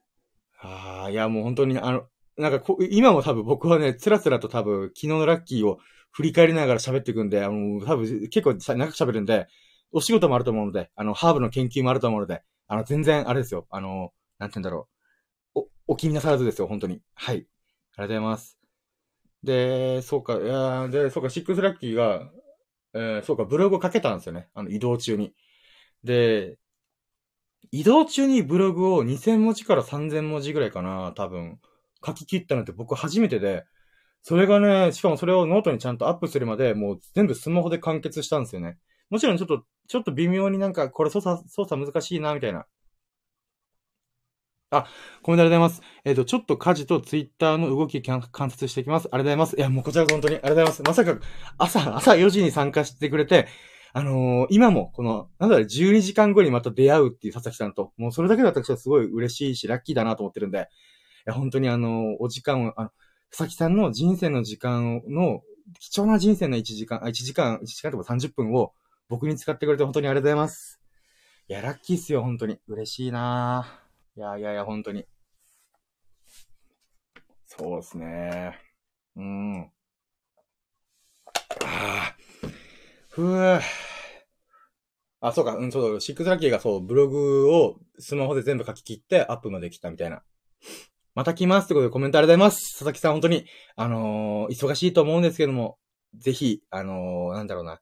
[0.61, 5.79] ああ、いやもう本当に、あの、なんかこ、今も多分僕はね、つらつらと多分昨日のラッキーを
[6.13, 9.47] 振り返りながら喋っていくんで、あの、多分結構長く喋るんで、
[9.93, 13.67] お仕事もあると思うので、あの、ハーブの研究もあると思うので、あの、全然、あれですよ。
[13.71, 14.98] あの、なんて言うんだろう。
[15.89, 17.01] お、気になさらずですよ、本当に。
[17.15, 17.37] はい。
[17.37, 18.59] ありがとうございます。
[19.43, 22.31] で、そうか、いやで、そうか、シックスラッキーが、
[22.95, 24.49] えー、そうか、ブログを書けたんですよね。
[24.55, 25.35] あの、移動中に。
[26.05, 26.59] で、
[27.73, 31.59] 移動中にブログを2000文字から3000文字ぐらいかな、多分、
[32.05, 33.65] 書き切ったのって僕初めてで、
[34.23, 38.79] それがね、しかもそれをノートにちゃんとアップするまで、もう全部スマホで完結したんですよね。
[39.11, 42.67] もちろんちょっと、ちょっと微妙になんか、これ操作、操作難しいな、みたいな。
[44.71, 44.87] あ、
[45.23, 45.83] コメントありがとうございます。
[46.05, 49.09] えっ、ー、と、ちょっと家事とツイッターの動き観察していきます。
[49.11, 49.57] ありがとうございます。
[49.57, 50.83] いや、もうこちら本当にありがとうございます。
[50.83, 51.19] まさか、
[51.57, 53.49] 朝、朝4時に参加してくれて、
[53.95, 60.63] あのー、今も、この、なんだろう、12時間後にまた出会うっていう佐々木さんと、もうそれだけで私はすごい嬉しいし、ラッキーだなと思ってるんで、い
[61.27, 62.91] や、本当にあのー、お時間を、あの、
[63.31, 65.41] 佐々木さんの人生の時間の、
[65.81, 68.73] 貴重な人生の1時間、1時間、1時間とか30分を
[69.09, 70.81] 僕に使ってくれて本当にありがとうございます。
[71.49, 72.59] いや、ラッキーっすよ、本当に。
[72.69, 73.88] 嬉しいなぁ
[74.19, 75.05] いやいやいや、本当に。
[77.47, 78.59] そうですね。
[79.15, 79.63] うん。
[79.63, 79.71] あ
[81.65, 82.17] あ。
[83.11, 83.61] ふぅ。
[85.21, 90.25] あ、そうか、うん、そうだ、シックスラッキーがそう、ブログをスマホで全部書き切ってアップまで来たみたいな。
[91.15, 92.73] また来ますってことでコメントありがとうございます。
[92.73, 95.79] 佐々木さん本当に、あのー、忙しいと思うんですけども、
[96.17, 97.81] ぜひ、あのー、なんだろうな、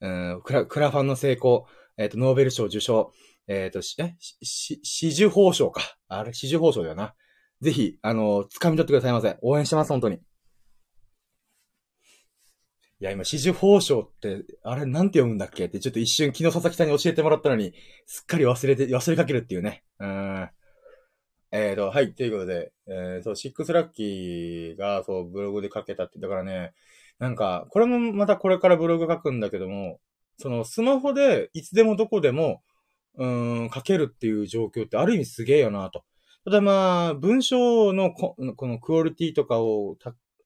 [0.00, 0.08] う
[0.38, 1.66] ん、クラ、クラファンの成功、
[1.98, 3.12] えっ、ー、と、ノーベル賞受賞、
[3.48, 5.80] えっ、と、し、え、し、し、四報賞か。
[6.08, 7.14] あれ、四十報賞だよな。
[7.60, 9.38] ぜひ、あの掴み取ってくださいませ。
[9.40, 10.16] 応援してます、本当に。
[10.16, 10.20] い
[13.00, 15.66] や、今、四十報賞って、あれ、なんて読むんだっけ？
[15.66, 17.74] って、ちょっと一瞬、昨日佐々木さんに教えてもらったのに、
[18.06, 19.84] すっかり忘れて、忘れかけるっていうね。
[20.00, 20.48] うん。
[21.52, 26.72] えーと、はい、ということで、えー、そう、シックスラッキーが、そう、ブログで書けたって、だからね、
[27.18, 30.00] なんか、これもまたこれからブログ書くんだけども、
[30.38, 32.62] その、スマホで、いつでもどこでも、
[33.16, 36.04] うん、書けるっていう状況ってある意味すげえよなと。
[36.44, 39.96] ただまあ、文章のこのクオリティとかを、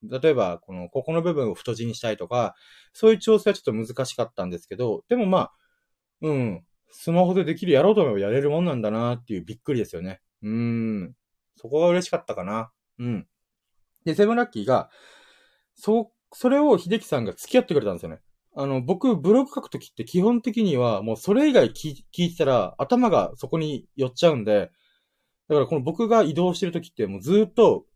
[0.03, 2.55] 例えば、この、ここの部分を太字にしたいとか、
[2.95, 5.53] そういう調整はちょっと難しかったんですけど、でもまあ、
[6.23, 10.21] うん、スマホでできる、やろうと思えばやれるもんなんだなっていうびっくりですよね。
[10.43, 11.15] うん。
[11.57, 12.71] そこが嬉しかったかな。
[12.99, 13.27] うん。
[14.05, 14.91] で、セブンラッキーが、
[15.75, 18.21] そ、それを秀樹さんが付き合ってくれたんですよね。
[18.61, 24.71] あの、僕、ブログ書くときって基本的には、もうそれ以外聞いてたら、頭がそこに寄っちゃうんで、
[25.49, 27.87] だからこの僕が移動してるときって、もうずっと、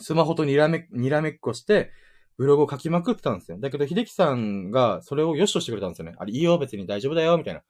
[0.00, 1.90] スマホとにらめ、にらめっこして、
[2.38, 3.58] ブログを書きまくってたんですよ。
[3.60, 6.14] だけど、秀樹さんがそれを良しとしてくれたんですよね。
[6.16, 7.60] あれ、いいよ、別に大丈夫だよ、みたいな。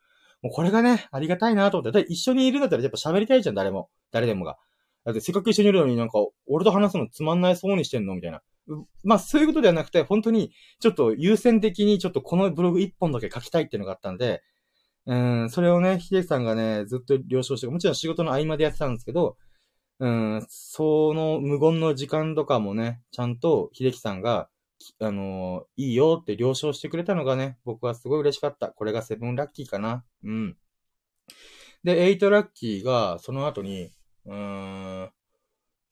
[0.41, 2.01] もうこれがね、ありがたいなと思って。
[2.01, 3.91] だ一緒にいるんだったらやっぱ喋りたいじゃん、誰も。
[4.13, 4.57] 誰でもが。
[5.05, 8.41] だってせっかく一緒にいるのになんか、俺と話すのつまんないそうにしてんのみたいな。
[9.03, 14.43] まあそういうことではなくて、本当に、ちょっと優先的にちょっとこのブログ一本だけ書きたいっていうのがあったんで、
[15.07, 19.37] うん、それをね、秀樹さんがね、ずっと了承して、もちろん仕事の合間でやってたんですけど、
[20.01, 24.49] うん、その無言の時間とかもね、ちゃんと秀樹さんが、
[25.01, 28.69] あのー、いいよって了承してくれたのがね、僕はすごい嬉しかった。
[28.69, 30.05] これがセブンラッキーかな。
[30.25, 30.57] うん。
[31.85, 33.93] で、エイトラッキーが、その後に、
[34.27, 35.11] うん、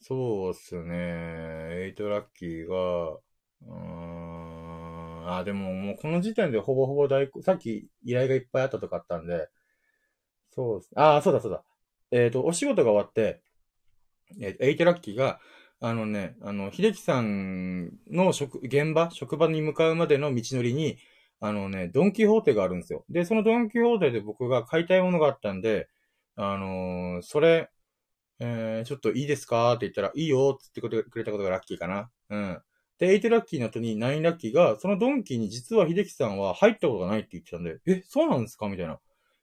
[0.04, 0.96] そうっすね、
[1.84, 9.48] エイトラッキーが、うーん、あ、でももうこの時点でほぼほぼ大、さっき依頼がいっぱいあったとかあったんで、
[10.50, 10.90] そうっす。
[10.96, 11.62] あ、そうだそうだ。
[12.10, 13.42] えっ、ー、と、お仕事が終わって、
[14.40, 15.40] えー、エイトラッキーが、
[15.80, 20.98] あのね、あの、秀樹さんの職、現場、職場に向かうまでの道のりに、
[21.40, 23.04] あのね、ドンキホーテがあるんですよ。
[23.08, 25.88] で、そのドンキホーテで僕が買いたいものがあったんで、
[26.36, 27.70] あのー、それ、
[28.44, 29.72] えー、ちょっといいですか？
[29.74, 32.10] って言ったら、いいよって言ってくれたことがラッキーかな。
[32.28, 32.58] うん。
[32.98, 38.68] で、8ラッキーの後に9ラッキーが、そのドンキーに実は秀樹さんは入ったことがないって言ってたんで、え、そうなんですか？
[38.68, 38.98] みたいな。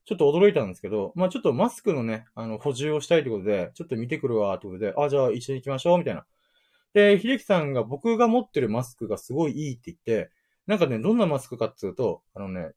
[0.06, 6.26] ちょっと驚いたんですけど、まあちょっとマスクのね、あの、補充をしたいってことで、ちょっと見てくるわってことで、あ、じゃあ一緒に行きましょうみたいな。
[6.94, 10.32] で、秀樹さんが僕が持ってるマスクがすごいいいって言って、
[10.66, 12.72] なんかね、どんなマスクかっていうと、あのね、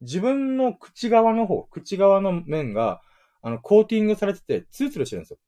[0.00, 3.02] 自分の口側の方、口側の面が、
[3.42, 5.38] あの、コーティングされてて、ツルツルしてるんですよ。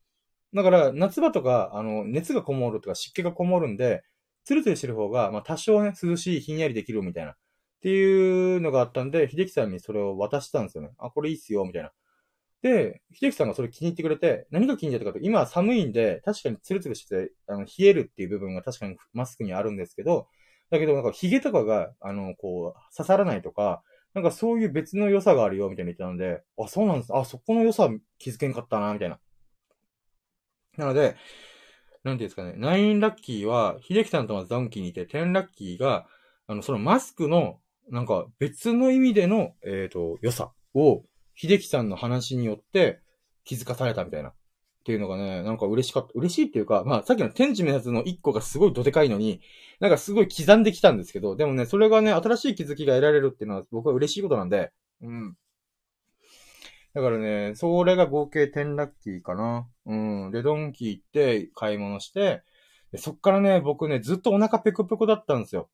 [0.55, 4.03] だから、夏場とか、あの、熱がこもるとか湿気がこもるんで、
[4.45, 7.33] ツルツルしてる方が、まあ、多少ね、涼しい、ひんやりできるみたいな。
[7.33, 7.37] っ
[7.83, 10.91] ていうのがあったんで、秀樹さんにそれを渡したんですよね。
[10.99, 11.93] あ、これいいっすよ、みたいな。
[12.63, 20.29] で、秀樹さんがそれ気に入ってくれて、何が気に入ったかと、今寒いんで、確かにツルツルして、あの、冷えるっていう部分が確かにマスクにあるんですけど、
[20.71, 23.83] だけどなんか髭とかが、あの、こう、刺さらないとか、
[24.15, 27.15] なんかそういう別の良さがあるよ、みたいに言ったので、あ、そうなんです。
[27.15, 29.19] あ、そこの良さ気づけんかったな、みたいな。
[30.77, 31.17] なので、
[32.05, 36.07] なんていうんですかね、9ラッキーは、秀樹さんとはザンキーにいて、10ラッキーが、
[36.47, 41.03] あの、そのマスクのなんか別の意味での、えっ、ー、と、良さを、
[41.35, 43.01] 秀樹さんの話によって
[43.45, 44.31] 気づかされたみたいな。
[44.31, 44.33] っ
[44.83, 46.13] ていうのがね、なんか嬉しかった。
[46.15, 49.43] 嬉しいっていうか、まあさっきの天地のやつの一個がすごいどでかいのに、
[49.79, 55.37] なんかすごい刻んできたんですけど、でもね、それがね、新しい気づきが得られるっていうのは僕は嬉しいことなんで、うん。
[56.95, 59.69] だからね、それが合計10ラッキーかな。
[59.87, 59.95] う
[60.29, 60.31] ん。
[60.33, 62.43] で、ドンキ行って買い物して、
[62.97, 65.71] そっからね、僕ね、ずっとお腹ペコペコだったんですよ。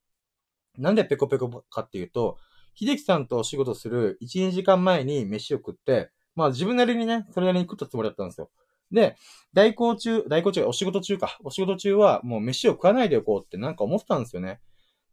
[0.76, 2.36] なんでペコペコかっていうと、
[2.74, 8.50] 秀樹さんとお仕事する1、2時間前に飯を食って、まあ自分なりにね、それなりに食ったつもりだったんですよ。
[8.92, 9.16] で、
[9.54, 11.38] 代行中、代行中、お仕事中か。
[11.42, 14.60] お仕事中はもう飯を食わないでおこうってなんか思ってたんですよね。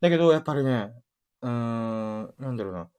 [0.01, 0.91] だけど、やっぱりね、
[1.41, 2.89] うーん、なんだろうな。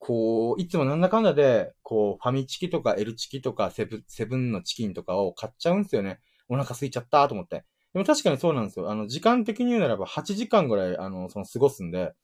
[0.00, 6.20] こう、いつもなんだかんだで、こう、ファミチキとか L チキとかセブセブンのチキンとかを買っちゃうんですよね。
[6.48, 7.64] お腹空いちゃったと思って。
[7.92, 8.90] でも確かにそうなんですよ。
[8.90, 12.14] あの、時間的に言うならば8時間ぐらい、あの、その過ごすんで、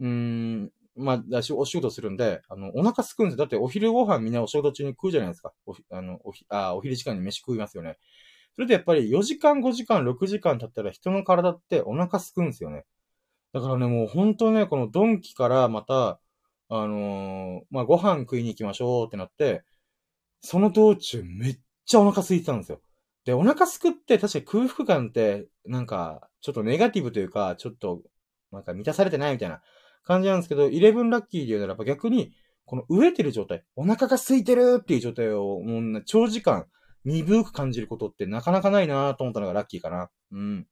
[0.00, 1.22] うーん、まあ、
[1.54, 3.38] お仕事するんで、あの、お腹すくんですよ。
[3.38, 5.52] だってお昼ご飯みんなお仕事中に食うじゃないですか。
[5.66, 7.98] おあのおひあお昼時間に飯食いますよね。
[8.54, 12.84] それでやっぱり4時間、5時間、6時間経ったら人の体ってお腹すくんですよね。
[13.52, 16.20] だからね、もう本当ね、このドンキからまた、
[16.68, 19.64] あのー、まあ、ご飯食いに行きましょうってなって、
[20.40, 22.80] その道中めっちゃお腹空いてたんですよ。
[23.24, 28.02] で、お腹すくって確かに空腹感って、なんか、ちょっとネガティブというか、ちょっと、
[28.52, 29.60] なんか満たされてないみたいな
[30.04, 32.32] 感じなんですけど、11ラッキーで言うならば逆に、
[32.64, 36.66] この飢えてる状態、お腹が空いてるっていう状態を、もう長時間、
[37.04, 40.10] 鈍く感じることってなかなかないなと思ったのがラッキーかな。
[40.32, 40.66] うん。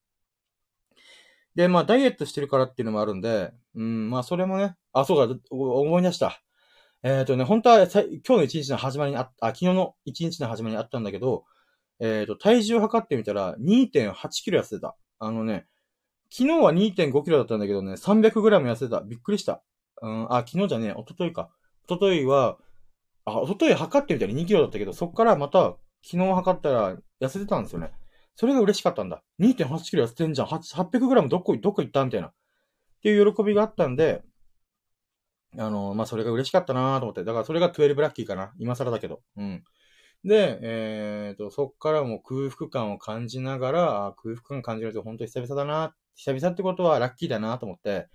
[1.55, 6.41] で、まあ、ダイエットしてるからっていうのもあるんで、うん、まあ、それもね、あ、そうか、思い出した。
[7.03, 11.45] えっ、ー、とね、本当は今日の一日の始まりにあ、あ、昨日の一日の始まりにあったんだけど、
[12.01, 14.97] えっ、ー、と、体重を測ってみたら2.8キロ痩せてた。
[15.19, 15.67] あのね、
[16.31, 19.03] 昨日は2.5キロだったんだけどね、300グラム痩せた。
[19.03, 19.63] びっくりした。
[20.03, 21.51] うん、あ、昨日じゃねえ、おとといか。
[21.85, 22.57] おとといは、
[23.27, 27.93] あ、おととい測ってみたら2キロだったけど、そっからまた、昨日測ったら痩せてたんですよね。
[28.37, 29.23] それが嬉しかったんだ。
[29.41, 30.49] 2.8キロ痩せてんじゃん。
[30.49, 32.29] 800グラムどこ、どこ行ったみたいな。
[32.29, 32.33] っ
[33.03, 34.23] ていう喜びがあったんで、
[35.57, 37.23] あの、まあ、それが嬉しかったなと思って。
[37.25, 38.53] だからそれが12ラッキーかな。
[38.59, 39.21] 今更だけど。
[39.37, 39.65] うん。
[40.25, 48.09] で、えっ、ー、と、そっからも空腹感を感じながら、空腹感感じると本当に久々だな、久々ってことはラッキーだなと思って、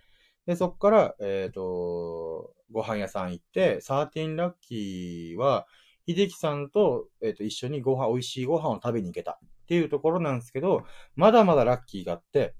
[0.47, 5.67] で、そっから、えっ、ー、と、ご飯屋さん行って、13ラッキーは、
[6.07, 9.39] 秀樹さんと、えっ、ー、と、一緒にご飯、美味しいご飯を食べに行けた
[9.69, 10.83] っていうところなんですけど、
[11.15, 12.55] まだまだラッキーがあって、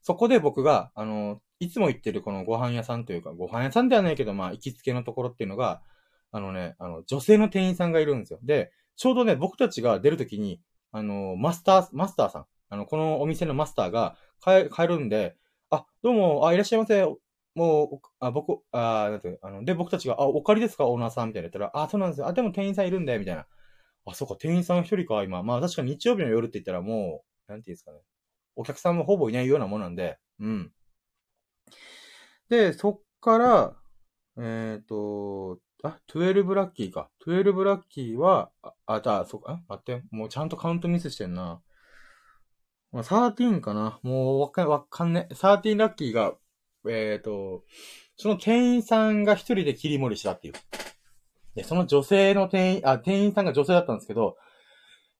[0.00, 5.82] そこで僕が、あの、いつも行ってるこのご飯屋さんというか、ご飯屋さんではないけど、まあ、行きつけのところっていうのが、
[6.32, 8.38] あのね、あの、女性の店員さんがいるんですよ。
[8.42, 15.36] で、ちょうどね、僕たちが出るときに、あの、マスター、マスターさん、あの、このお店のマスターが帰帰るんで、
[15.68, 17.04] あ、どうも、あ、いらっしゃいませ。
[17.54, 22.28] もう、あ、僕、あ、なんて、あの、で、僕たちが、あ、お借りですかオーナーさんみたいな言ったら、あ、そうなんですよ。
[22.28, 23.46] あ、でも店員さんいるんで、みたいな。
[24.10, 25.42] あ、そうか、店員さん一人か、今。
[25.42, 27.98] まあ確か日曜日の夜って言ったらもう、なんていうんですかね。
[28.56, 30.72] お客さんもほぼいないようなものなんで、うん。
[32.48, 33.76] で、そっから、
[34.36, 37.10] えっ、ー、と、あ、12ラッキーか。
[37.26, 41.62] 12ラッキーは、あ、あじゃあ、そっか、待って、もうちゃんとカウントミスしてんな。
[42.92, 44.00] まあ、13かな。
[44.02, 45.28] もうわかん、わかんね。
[45.30, 46.34] 13ラッキーが、
[46.88, 47.64] えっ、ー、と、
[48.16, 50.54] その店員さんが一人で切り盛りしたっていう。
[51.54, 54.36] で、その女性の店員、あ、店員さんが女性だったんですけど、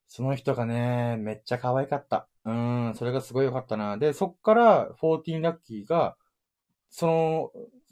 [0.06, 2.28] その人がね、めっちゃ可愛かった。
[2.44, 3.96] うん、それがすごい良かったな。
[3.96, 6.16] で、そっから、14ラッキーが、
[6.88, 7.50] その、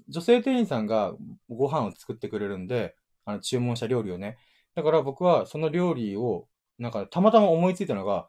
[0.09, 1.15] 女性店員さんが
[1.49, 4.39] ご飯を作ってくれるんで、あの、注文した料理をね。
[4.75, 8.29] だから僕はその料理を、なんか、たまたま思いついたのが、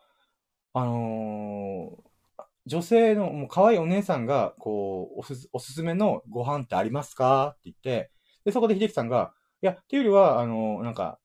[0.73, 7.55] あのー、女性の、もう可愛いお姉さんが、こう、おす、おすすめのご飯ってありますか？
[7.59, 8.11] って言って、
[8.45, 11.19] で、そこで秀樹さんが、いや、っていうよりは、あの、なんか、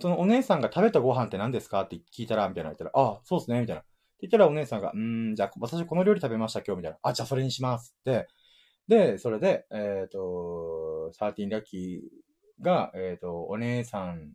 [0.00, 3.82] そのお姉さんが食べたご飯って何ですかって聞いたら、みたいな言ったら、ああ、そうですね、みたいな。
[3.82, 3.90] って
[4.22, 6.98] 言ったらお姉さんが、うん、じゃあ、私この料理食べました、今日、みたいな。
[7.02, 8.28] あ、じゃあそれにしますって。
[8.88, 14.32] で、それで、えっ、ー、と、13ラッキーが、えっ、ー、と、お姉さん、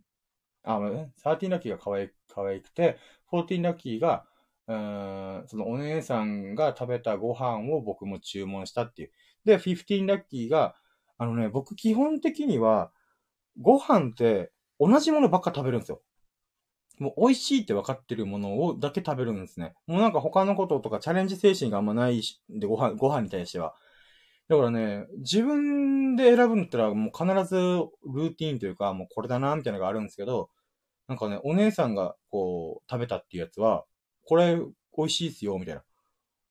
[0.62, 2.98] あ、13ラッキーが可愛可愛くて、
[3.32, 4.24] 14ラッキーが、
[4.68, 9.12] うん、そのお姉さんが食べたご飯を僕も注文したっていう。
[9.44, 10.74] で、15ラッキーが、
[11.16, 12.92] あのね、僕基本的には、
[13.60, 16.02] ご飯って同じものばっか食べるんですよ。
[16.98, 19.74] もう美味しいって分かってるものをだけ食べるんですね。
[19.86, 23.74] もうなんか他のこととかチャレンジ精神があんまないし、で、ご飯、ご飯に対しては。
[24.48, 30.50] だからね、自分で選ぶんだったらもう必ずルーティーンというか、もうこれだな、みたいなのがあるんですけど、
[31.06, 33.84] なんかね、お姉さんがこう、食べたっていうやつは、
[34.26, 34.56] これ
[34.96, 35.80] 美味しいっすよ、みたいな。
[35.80, 35.84] っ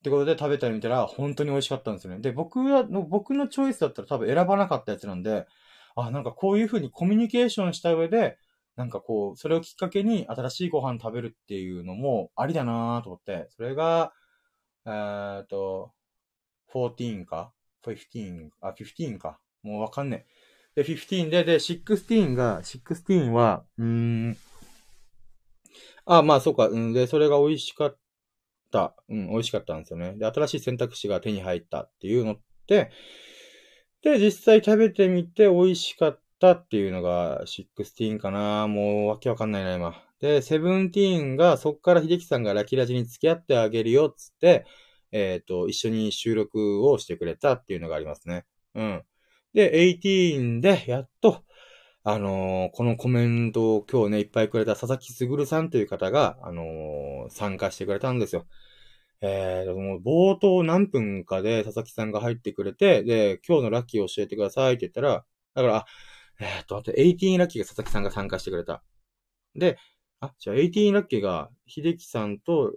[0.04, 2.20] てことで食べたり見たら、本当に美味しかったんですよね。
[2.20, 5.48] で、僕は、僕のチョイスだったら多分選ばなかったやつなんで、
[6.06, 8.38] あ、なんかこういう風にコミュニケーションした上で、
[8.76, 14.14] なんかこう、それをきっかけに新しいご飯食べるっていうのもありだなと思って、それが、
[14.86, 15.92] えー、っと、
[16.74, 17.52] 14か
[17.84, 19.40] ?15、あ、15か。
[19.64, 20.26] もうわかんね
[20.76, 20.84] え。
[20.84, 24.38] で、15で、で、16が、16は、うーん、
[26.06, 27.98] あ、まあそうか、うん、で、それが美味しかっ
[28.72, 30.14] た、うん、美味しかったんですよね。
[30.14, 32.92] で、新しい選択肢が手に入ったっていうのって、
[34.02, 38.68] で、実際食べてみて美味しかったっていうのが16かな。
[38.68, 39.96] もうわけわかんないな、今。
[40.20, 44.66] で、17がそっから秀樹さんがラキラジに付き合ってあげるよっつって、
[45.12, 48.46] えっ、ー、と、一緒に収録をしてくれたっていうのがありますね。
[48.76, 49.04] うん。
[49.54, 51.44] で、18で、やっと、
[52.04, 58.46] あのー、このコメントを今日ね、いっぱいくれた佐々木すぐるさんという方が、あのー、参加してくれたんですよ。
[59.22, 60.02] えー、もう
[60.34, 65.86] 冒頭何分かで佐々木さんが入ってくれて、で、今日のラッキー教えてくださいって言ったら、だから、
[66.40, 68.84] えー、っと、あと18ラッキーが佐々木さんが参加してくれた。
[69.56, 69.78] で、
[70.20, 72.74] あ、じゃあ18ラッキーが秀樹さんと、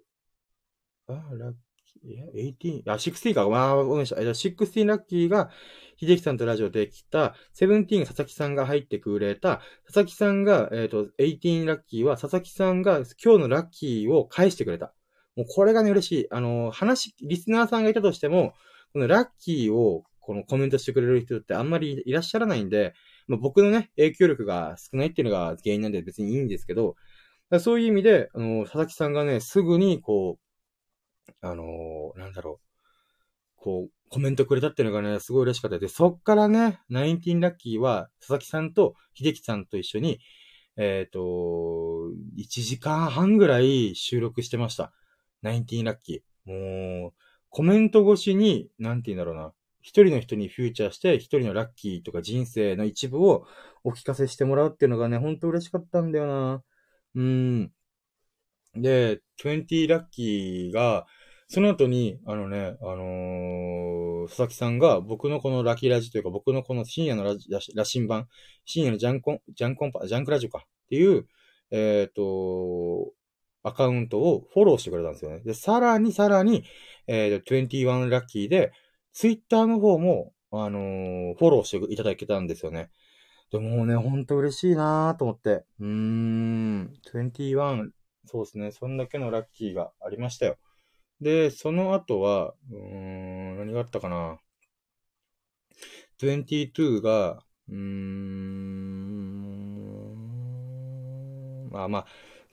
[1.09, 1.55] あ、ラッ
[1.87, 4.23] キー、え、18、あ、16か、まあ、ごめんなさい。
[4.23, 5.51] じゃあ16ラッキーが、
[5.99, 14.95] 秀樹さんとラジオできた、17佐々木さんが入ってくれた、佐々木さんが、えっ、と、18ラッキーは、佐々木さんが今日のラッキーを返してくれた。
[15.41, 16.27] もうこれがね、嬉しい。
[16.31, 18.53] あの、話、リスナーさんがいたとしても、
[18.93, 22.93] このラッキーを、このコメントしてくれる人ってあんまりいらっしゃらないんで、
[23.27, 26.95] まあ、僕のね、影響力が少ないっていうのが原因なんで別にいいんですけど、
[27.59, 32.67] そういう意味で、あの、佐々木さんがね、すぐに、こう、あのー、なんだろう、
[33.57, 40.21] こう、コメントくれたっていうのがね、すごい嬉しかったで、そっからね、ナインティンラッキーは、佐々木さんと秀樹さんと一緒に、
[40.77, 41.19] えっ、ー、と、
[42.39, 44.93] 1時間半ぐらい収録してました。
[45.43, 47.01] ナインティーラッキー。
[47.03, 47.13] もう、
[47.49, 49.53] コメント越しに、なんて言うんだろうな。
[49.83, 53.47] 一人の人にフューチャーして、一人のラッキーとか人生の一部を
[53.83, 56.63] お聞かせしてもらうっていうのがね、ほんと嬉しかったんだよな。
[57.15, 57.73] うん。
[58.75, 61.07] で、20ラッキーが、
[61.49, 68.29] その後に、あのね、あのー、佐々木さんが僕のこのラッキーラジというか、僕のこの深夜のラジラシン版、
[68.65, 71.27] 深夜のジャンコン、ジャンコンパ、ジャンクラジオかっていう、
[71.73, 73.13] えっ、ー、と、
[73.63, 75.41] アカウントをフォローしてくれたんですよね。
[75.41, 76.65] で、さらにさらに、
[77.07, 78.73] えー、21ラッキーで、
[79.13, 82.91] ツイッターの方も、あのー、フォローしていただけたんですよね。
[83.51, 85.65] でもね、ほんと嬉しいなーと思って。
[85.81, 87.91] うーん、21、
[88.27, 90.57] そうですね、そんだけのラッキーがありましたよ。
[91.21, 94.39] で、その後は、うーん、何があったかな。
[96.23, 98.41] 22が、うーん、
[101.71, 102.07] まあまあ、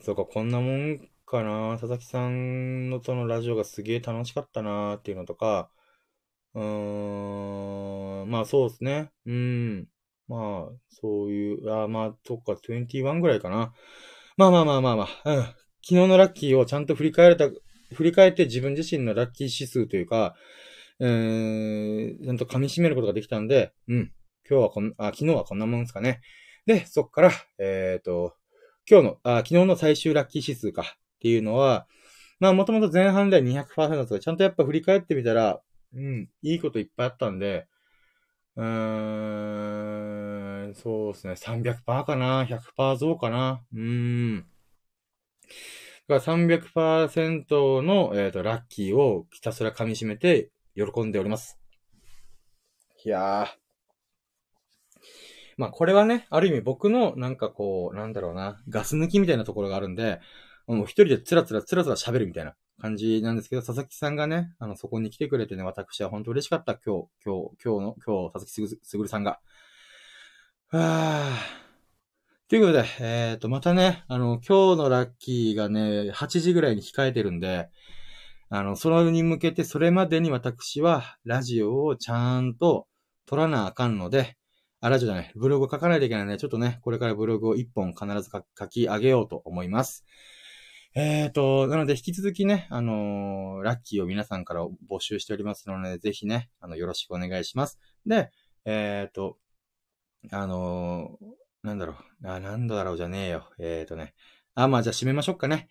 [0.08, 1.72] そうか、こんなもんかな。
[1.72, 5.70] 佐々木さんのとのラジオがすげえ楽しかったなっていうのとか、
[6.54, 9.12] うーん、まあそうですね。
[9.26, 9.90] うん。
[10.30, 13.74] まあ、そういう、あまあ、そっか、21ぐらいかな。
[14.38, 15.44] まあまあまあまあまあ、うん。
[15.44, 17.50] 昨日のラッキーをちゃんと振り返れた、
[17.94, 20.36] 振り返って自分自身のラッキー指数というか、
[21.02, 24.14] えー、ちゃんと噛み締めることができたんで、うん。
[24.50, 26.22] 今日はこん、あ、昨日はこんなもんですかね。
[26.66, 28.38] で、そっから、えっ、ー、と、
[28.90, 30.86] 今日の、あ、昨日の最終ラッキー指数かっ
[31.20, 31.88] ていうのは、
[32.40, 35.60] まあもともと前半では200%だったちゃんとやっぱ振り返ってみたら、
[35.94, 37.68] うん、いいこといっぱいあったんで、
[38.56, 38.66] うー
[40.70, 44.46] ん、そうですね、300%かな、100%増かな、うーん。
[46.08, 51.60] だから300%の、えっ、ー、と、ラッキーをひたすら噛み締めて喜んでおります。
[53.04, 53.67] いやー。
[55.58, 60.22] まあ、これはね、ある意味僕の、なんかこう、なんだろうな、ガス抜きみたいなところがあるんで、
[60.68, 69.40] もう一人でつらつらつらつら喋るみたいな感じなんですけど、佐々木さんがね、あの、そこに来てくれてね、私は本当嬉しかった、今日、今日、今日の、今日、佐々木すぐるさんが。
[70.68, 71.68] はぁ。
[72.50, 77.70] ということで、えっ、ー、と、またね、あの、今日のラッキーがね、8時ぐらいに控えてるんで、
[78.50, 82.88] あの、それに向けて、それまでに私は、ラジオをちゃんと
[83.26, 84.37] 撮らなあかんので、
[84.88, 90.06] あ、ラジオじゃない、ブログ書かないといけないので、ちょっとね、これからブログを1本必ず書き上げようと思います。
[90.96, 97.80] えーと、なので引き続きね、あのー、ラッキーを皆さんから募集しておりますので、ぜひね、あの、よろしくお願いします。
[98.06, 98.32] で、
[98.66, 99.38] えーと、
[100.32, 103.50] あのー、なんだろう、あ、なんだろうじゃねえよ。
[103.60, 104.16] えーとね。
[104.56, 105.68] あ、まあじゃあ締めましょうかね。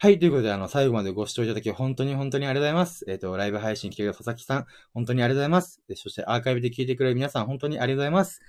[0.00, 3.04] はい、ということで、あの、最後までご視聴いただき、本当に本当にありがとうございます。
[3.08, 5.82] えっ、ー、と、ライブ配信来てくれた佐々木さん、本当にありがとうございます。
[5.94, 8.40] そして、アーカイブで聞いてくれる皆さん、本当にありがとうございます。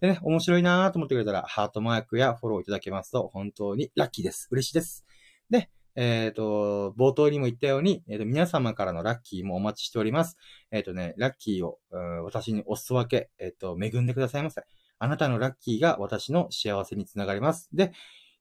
[0.00, 4.48] でね、面白いなーと思ってくれたら、ハートマークやフォローいただけますと、本当にラッキーです。
[4.50, 5.04] 嬉しいです。
[5.50, 10.38] で、えっ、ー、と、冒頭にも言ったように、えっ、ー、と、皆様からのラッキーもお待ちしております。
[10.70, 14.62] えっ、ー、とね、ラッキーを、うん、私にお裾分け、えっ、と、恵んでくださいませ。
[14.98, 17.68] あなたのラッキーが私の幸せにつながります。
[17.74, 17.92] で、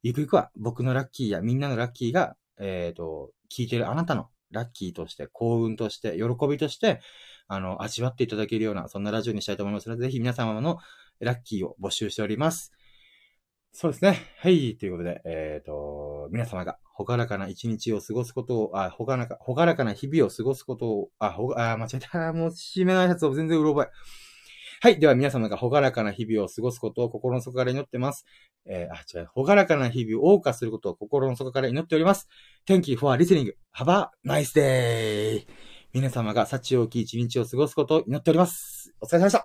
[0.01, 7.01] ゆくゆくは僕のラッキーやみんなのラッキーが、えっ、と、聞いてるあなたのラッキーとして、幸運として、喜びとして、
[7.47, 10.77] あの、味わっていただけるような、そんなラジオにしたいと思いますので、ぜひ皆様の
[11.19, 12.71] ラッキーを募集しております。
[13.73, 14.19] そうですね。
[14.37, 14.77] はい。
[14.77, 22.33] ということで、えっ、ー、と、皆様が、ほがらかな一日を過ごすことを、あ、ほがらか、ほがらかな日々を過ごすことを、あ、ほが、あ、間違えた。
[22.33, 24.32] もう、締めの挨拶を全然うろ覚え。
[24.83, 24.99] はい。
[24.99, 28.25] では皆様がほがらかな日々を過ごすことを心の底から祈ってます。
[28.65, 29.29] えー、あ、違う。
[29.31, 32.27] ほがらかな日々を謳歌することを心の底から祈っております。
[32.67, 33.53] Thank you for listening.
[33.77, 35.47] Have a nice day.
[35.93, 38.93] 皆様が幸多き一日を過ごすことを祈っております。
[38.99, 39.43] お疲れ様でした。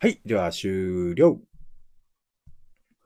[0.00, 0.20] はい。
[0.24, 1.51] では、終了。